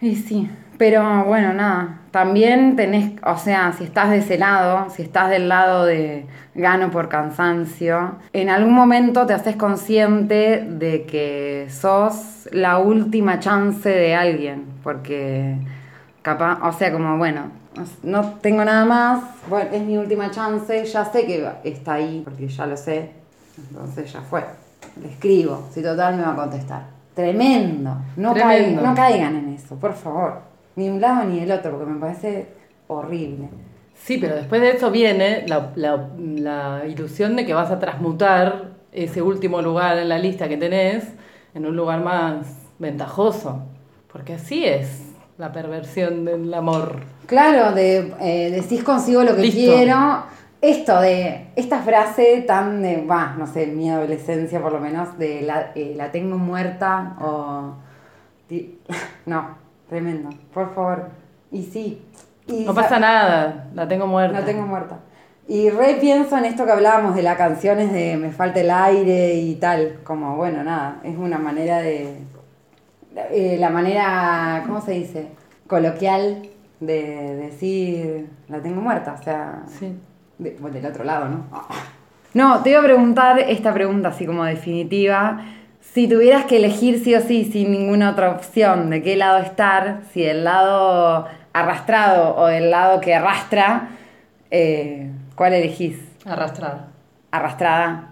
[0.00, 5.02] Y sí, pero bueno, nada, también tenés, o sea, si estás de ese lado, si
[5.02, 11.66] estás del lado de gano por cansancio, en algún momento te haces consciente de que
[11.68, 15.56] sos la última chance de alguien, porque
[16.22, 17.50] capaz, o sea, como bueno,
[18.04, 22.46] no tengo nada más, bueno, es mi última chance, ya sé que está ahí, porque
[22.46, 23.10] ya lo sé,
[23.56, 24.44] entonces ya fue.
[25.02, 26.82] Le escribo, si total me va a contestar.
[27.14, 27.96] Tremendo.
[28.16, 28.80] No, Tremendo.
[28.82, 30.47] no caigan en eso, por favor.
[30.78, 32.46] Ni un lado ni el otro, porque me parece
[32.86, 33.48] horrible.
[33.94, 38.70] Sí, pero después de eso viene la, la- la ilusión de que vas a transmutar
[38.92, 41.04] ese último lugar en la lista que tenés
[41.52, 42.46] en un lugar más
[42.78, 43.64] ventajoso.
[44.12, 45.02] Porque así es
[45.36, 47.00] la perversión del amor.
[47.26, 49.56] Claro, de eh, decís consigo lo que Listo.
[49.58, 50.22] quiero.
[50.60, 55.42] Esto de, esta frase tan de, va, no sé, mi adolescencia por lo menos, de
[55.42, 57.74] la, eh, la tengo muerta o...
[59.26, 61.08] No, tremendo, por favor.
[61.50, 62.02] Y sí.
[62.46, 64.40] Y No sa- pasa nada, la tengo muerta.
[64.40, 64.98] La tengo muerta.
[65.46, 69.34] Y re pienso en esto que hablábamos de las canciones de Me falta el aire
[69.34, 69.98] y tal.
[70.04, 72.18] Como, bueno, nada, es una manera de.
[73.30, 75.28] eh, la manera, ¿cómo se dice?
[75.66, 76.42] Coloquial
[76.80, 79.16] de decir la tengo muerta.
[79.18, 79.96] O sea, Sí.
[80.38, 81.44] de- bueno, del otro lado, ¿no?
[82.34, 85.40] No, te iba a preguntar esta pregunta así como definitiva.
[85.98, 90.02] Si tuvieras que elegir sí o sí, sin ninguna otra opción, de qué lado estar,
[90.12, 93.88] si del lado arrastrado o del lado que arrastra,
[94.52, 95.98] eh, ¿cuál elegís?
[96.24, 96.86] Arrastrada.
[97.32, 98.10] ¿Arrastrada?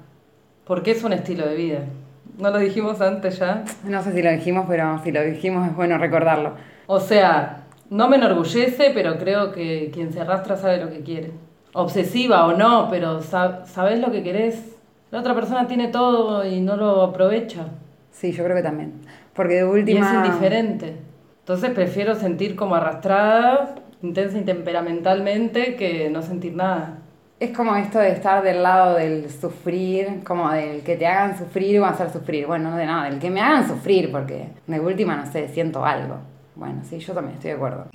[0.65, 1.79] Porque es un estilo de vida.
[2.39, 3.63] ¿No lo dijimos antes ya?
[3.85, 6.55] No sé si lo dijimos, pero si lo dijimos es bueno recordarlo.
[6.89, 11.31] O sea, no me enorgullece, pero creo que quien se arrastra sabe lo que quiere.
[11.73, 14.73] Obsesiva o no, pero sab- sabes lo que querés.
[15.17, 17.69] La otra persona tiene todo y no lo aprovecha.
[18.11, 19.01] Sí, yo creo que también.
[19.33, 20.11] Porque de Y última...
[20.11, 20.95] es indiferente.
[21.39, 26.99] Entonces prefiero sentir como arrastrada, intensa y temperamentalmente, que no sentir nada.
[27.41, 31.81] Es como esto de estar del lado del sufrir, como del que te hagan sufrir
[31.81, 32.47] o hacer sufrir.
[32.47, 35.83] Bueno, no de nada, del que me hagan sufrir, porque de última, no sé, siento
[35.83, 36.17] algo.
[36.55, 37.87] Bueno, sí, yo también estoy de acuerdo.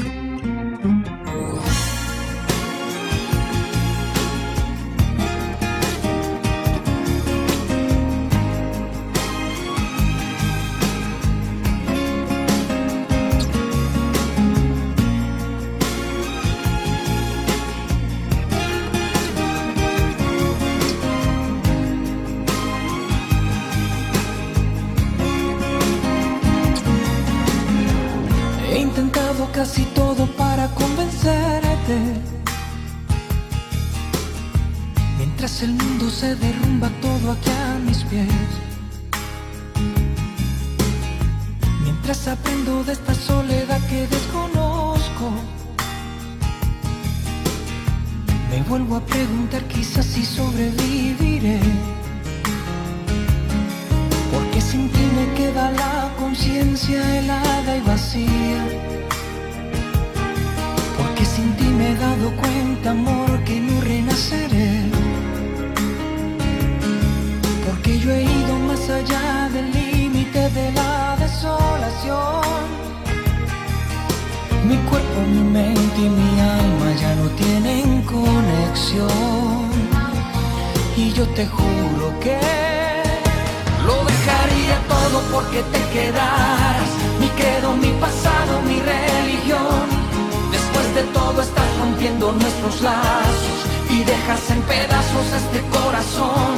[93.89, 96.55] Y dejas en pedazos este corazón.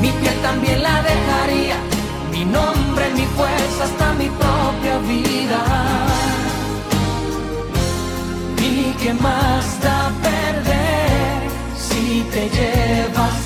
[0.00, 1.76] Mi piel también la dejaría.
[2.30, 5.60] Mi nombre, mi fuerza, hasta mi propia vida.
[8.58, 11.40] ¿Y qué más da perder
[11.76, 13.45] si te llevas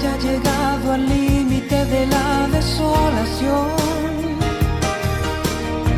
[0.00, 3.68] Haya llegado al límite de la desolación.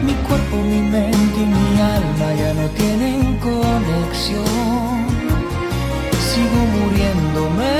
[0.05, 5.07] Mi cuerpo, mi mente y mi alma ya no tienen conexión.
[6.29, 7.77] Sigo muriéndome.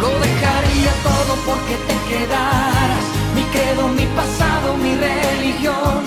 [0.00, 3.04] Lo dejaría todo porque te quedaras.
[3.34, 6.00] Mi credo, mi pasado, mi religión.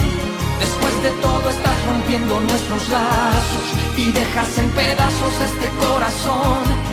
[0.59, 3.65] Después de todo estás rompiendo nuestros lazos
[3.97, 6.92] y dejas en pedazos este corazón.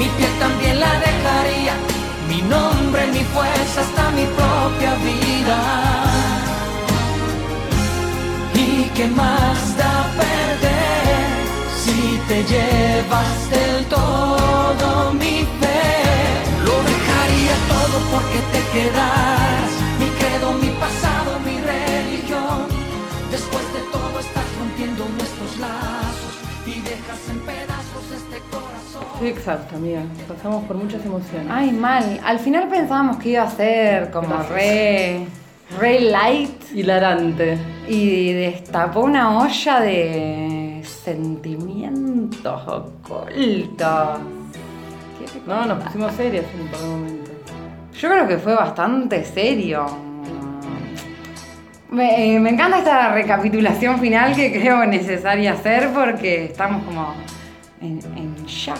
[0.00, 1.74] Mi piel también la dejaría.
[2.26, 5.58] Mi nombre, mi fuerza, hasta mi propia vida.
[8.54, 11.26] ¿Y qué más da perder
[11.82, 15.84] si te llevas del todo mi fe?
[16.66, 19.70] Lo dejaría todo porque te quedaras.
[20.00, 21.09] Mi credo, mi pasado,
[29.20, 30.00] Estoy exhausta, amiga.
[30.26, 31.46] Pasamos por muchas emociones.
[31.50, 32.18] Ay, mal.
[32.24, 34.48] Al final pensábamos que iba a ser como Gracias.
[34.48, 35.26] re,
[35.78, 37.58] re light Hilarante.
[37.86, 44.20] y destapó una olla de sentimientos ocultos.
[45.18, 47.34] ¿Qué No, nos pusimos serias en un par de momentos.
[48.00, 49.84] Yo creo que fue bastante serio.
[51.90, 57.12] Me, eh, me encanta esta recapitulación final que creo necesaria hacer porque estamos como
[57.82, 58.78] en, en shock.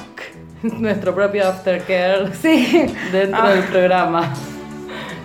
[0.80, 2.86] Nuestro propio aftercare Sí.
[3.12, 3.50] dentro Ah.
[3.50, 4.28] del programa.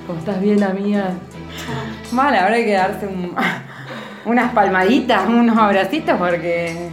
[0.07, 1.11] ¿Cómo estás bien, amiga?
[2.17, 3.35] Ahora hay que darse un-
[4.25, 6.89] unas palmaditas, unos abracitos porque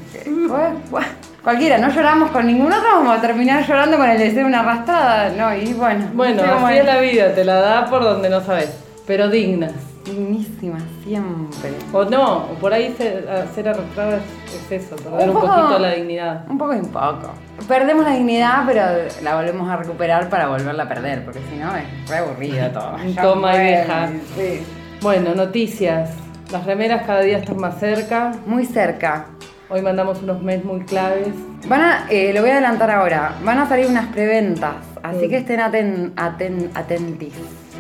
[0.48, 1.00] fue-
[1.42, 4.60] cualquiera, no lloramos con ningún otro, vamos a terminar llorando con el deseo de una
[4.60, 6.06] arrastrada, no, y bueno.
[6.14, 8.70] Bueno, no sé cómo así es la vida, te la da por donde no sabes.
[9.06, 9.72] Pero dignas.
[10.04, 11.70] Dignísima, siempre.
[11.92, 13.24] O no, o por ahí ser,
[13.54, 16.44] ser arrastrada es, es eso, perder un, Un poco- poquito la dignidad.
[16.50, 17.30] Un poco y un poco.
[17.68, 18.82] Perdemos la dignidad, pero
[19.22, 22.96] la volvemos a recuperar para volverla a perder, porque si no es re aburrido todo.
[23.22, 24.08] Toma y deja.
[24.36, 24.62] Sí.
[25.00, 26.10] Bueno, noticias.
[26.50, 28.32] Las remeras cada día están más cerca.
[28.46, 29.26] Muy cerca.
[29.70, 31.28] Hoy mandamos unos mails muy claves.
[31.68, 35.36] Van a, eh, lo voy a adelantar ahora, van a salir unas preventas, así que
[35.38, 37.32] estén aten, aten- atentis.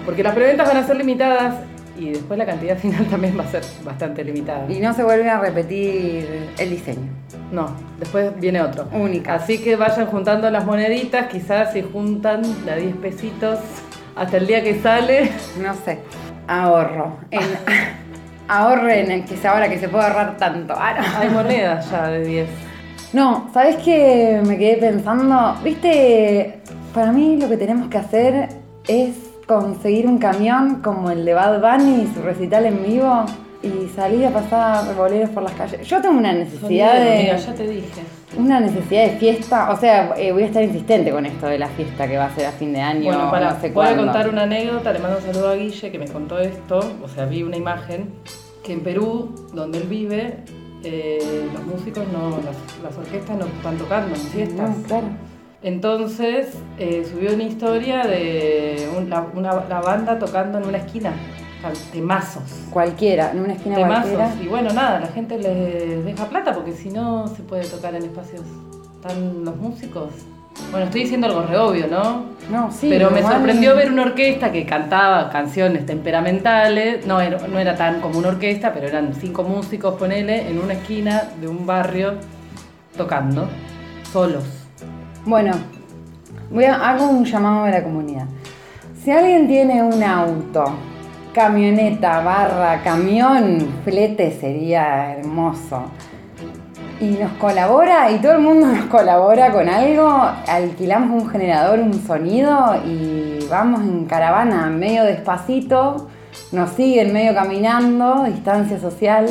[0.06, 1.56] Porque las preventas van a ser limitadas
[1.96, 4.70] y después la cantidad final también va a ser bastante limitada.
[4.70, 7.10] Y no se vuelve a repetir el diseño.
[7.50, 8.88] No, después viene otro.
[8.92, 9.34] Única.
[9.34, 13.58] Así que vayan juntando las moneditas, quizás si juntan de a 10 pesitos
[14.16, 15.30] hasta el día que sale.
[15.62, 15.98] No sé,
[16.48, 17.16] ahorro.
[17.30, 17.40] En-
[18.48, 20.74] ahorren, en que ahora que se puede ahorrar tanto.
[20.76, 21.18] Ah, no.
[21.18, 22.48] Hay monedas ya de 10.
[23.12, 25.54] No, ¿sabes qué me quedé pensando?
[25.62, 26.60] Viste,
[26.94, 28.48] para mí lo que tenemos que hacer
[28.88, 29.14] es
[29.46, 33.24] conseguir un camión como el de Bad Bunny, su recital en vivo,
[33.62, 35.86] y salir a pasar boleros por las calles.
[35.86, 37.38] Yo tengo una necesidad de...
[37.38, 38.02] ya te dije.
[38.36, 41.68] Una necesidad de fiesta, o sea, eh, voy a estar insistente con esto de la
[41.68, 43.96] fiesta que va a ser a fin de año, Bueno, para, no sé voy a
[43.96, 47.26] contar una anécdota, le mando un saludo a Guille que me contó esto, o sea,
[47.26, 48.08] vi una imagen
[48.64, 50.38] que en Perú, donde él vive,
[50.82, 54.78] eh, los músicos no, las, las orquestas no están tocando en fiestas.
[54.78, 55.06] No, claro.
[55.62, 56.48] Entonces
[56.78, 61.12] eh, subió una historia de un- la, una- la banda tocando en una esquina,
[61.92, 62.42] temazos.
[62.70, 64.10] Cualquiera, en una esquina Temazos.
[64.12, 64.42] cualquiera.
[64.44, 68.02] Y bueno, nada, la gente les deja plata porque si no se puede tocar en
[68.04, 68.42] espacios
[69.02, 70.10] tan los músicos.
[70.70, 72.24] Bueno, estoy diciendo algo re obvio, ¿no?
[72.50, 72.88] No, sí.
[72.90, 77.06] Pero me sorprendió ver una orquesta que cantaba canciones temperamentales.
[77.06, 80.74] No era, no era tan como una orquesta, pero eran cinco músicos, ponele, en una
[80.74, 82.14] esquina de un barrio
[82.96, 83.48] tocando,
[84.12, 84.44] solos.
[85.24, 85.52] Bueno,
[86.50, 88.26] voy a, hago un llamado a la comunidad.
[89.04, 90.64] Si alguien tiene un auto,
[91.32, 95.84] camioneta, barra, camión, flete sería hermoso.
[97.00, 100.08] Y nos colabora, y todo el mundo nos colabora con algo,
[100.48, 106.08] alquilamos un generador, un sonido y vamos en caravana medio despacito,
[106.50, 109.26] nos siguen medio caminando, distancia social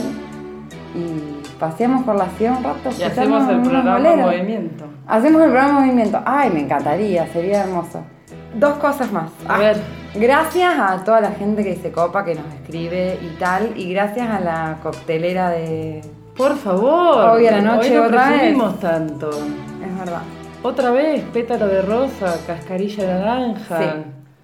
[0.95, 1.30] y
[1.61, 2.89] paseamos por la ciudad un rato.
[2.99, 4.25] Y hacemos el programa boleros.
[4.25, 4.85] Movimiento.
[5.07, 6.21] Hacemos el programa Movimiento.
[6.25, 8.01] Ay, me encantaría, sería hermoso.
[8.55, 9.29] Dos cosas más.
[9.47, 9.77] A Ah, ver.
[10.15, 13.71] Gracias a toda la gente que se copa, que nos escribe y tal.
[13.77, 16.01] Y gracias a la coctelera de.
[16.35, 17.29] Por favor.
[17.29, 18.57] Hoy a la noche hoy otra vez.
[18.81, 19.29] tanto.
[19.29, 20.21] Es verdad.
[20.63, 23.95] Otra vez, pétalo de rosa, cascarilla de naranja,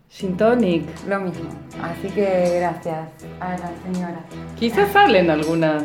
[0.10, 0.84] gin tonic.
[1.08, 1.50] Lo mismo.
[1.84, 4.20] Así que gracias a la señora.
[4.58, 5.84] Quizás salen algunas.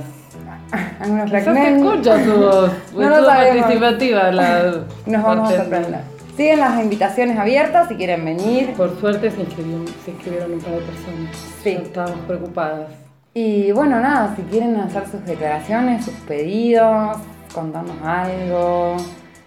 [1.01, 1.95] Algunos Quizás se fragmentos.
[1.95, 2.71] escucha tu voz.
[2.97, 4.63] No lo participativa la
[5.07, 5.59] Nos vamos a bartender.
[5.59, 6.01] sorprender.
[6.37, 8.73] Siguen las invitaciones abiertas si quieren venir.
[8.75, 11.37] Por suerte se inscribieron, se inscribieron un par de personas.
[11.63, 11.71] Sí.
[11.83, 12.89] Estábamos preocupadas.
[13.35, 17.17] Y bueno, nada, si quieren hacer sus declaraciones, sus pedidos,
[17.55, 18.97] contarnos algo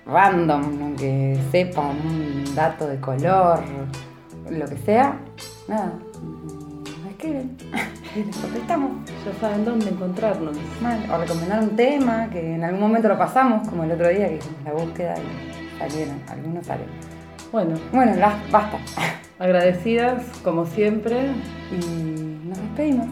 [0.07, 3.59] random, aunque sepan un dato de color,
[4.49, 5.17] lo que sea,
[5.67, 5.93] nada,
[7.15, 7.57] escriben
[8.15, 8.91] y les contestamos.
[9.25, 10.55] Ya saben dónde encontrarnos.
[10.81, 10.99] Mal.
[11.11, 14.35] O recomendar un tema que en algún momento lo pasamos, como el otro día que
[14.35, 16.87] hicimos la búsqueda y salieron, algunos salen.
[17.51, 18.77] Bueno, Bueno, las, basta.
[19.39, 21.31] agradecidas como siempre.
[21.71, 23.07] Y nos despedimos.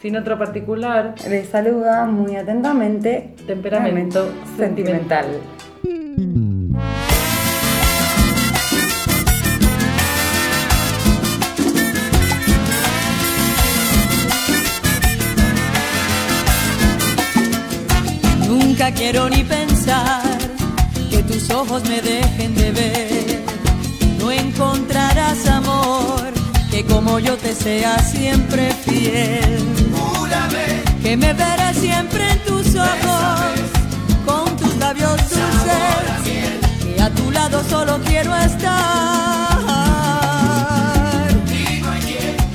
[0.00, 5.26] Sin otro particular, Les saluda muy atentamente temperamento sentimental.
[18.92, 20.22] quiero ni pensar
[21.10, 23.44] que tus ojos me dejen de ver.
[24.18, 26.32] No encontrarás amor
[26.70, 29.64] que como yo te sea siempre fiel.
[29.92, 33.40] Júrame que me verás siempre en tus ojos
[34.24, 36.94] con tus labios dulces.
[36.94, 39.58] Que a tu lado solo quiero estar.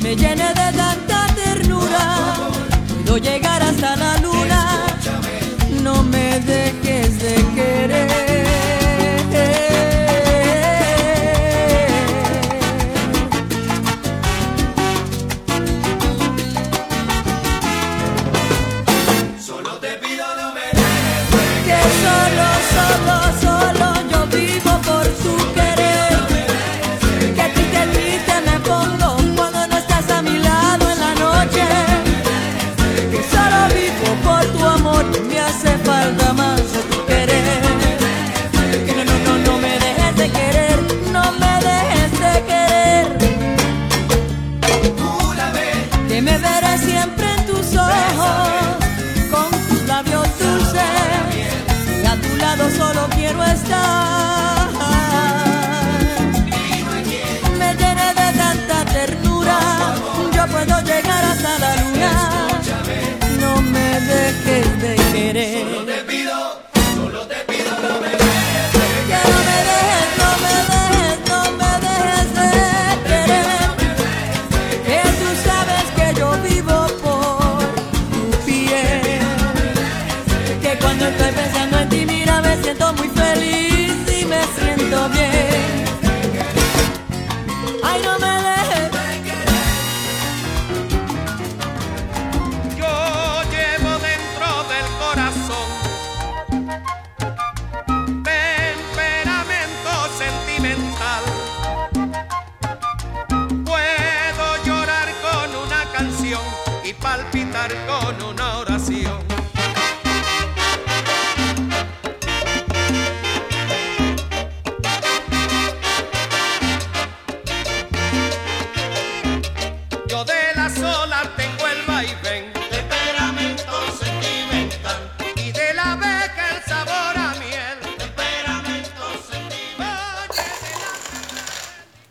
[0.01, 2.35] Me llene de tanta ternura.
[3.05, 3.42] Puedo llegar
[7.87, 8.32] querer.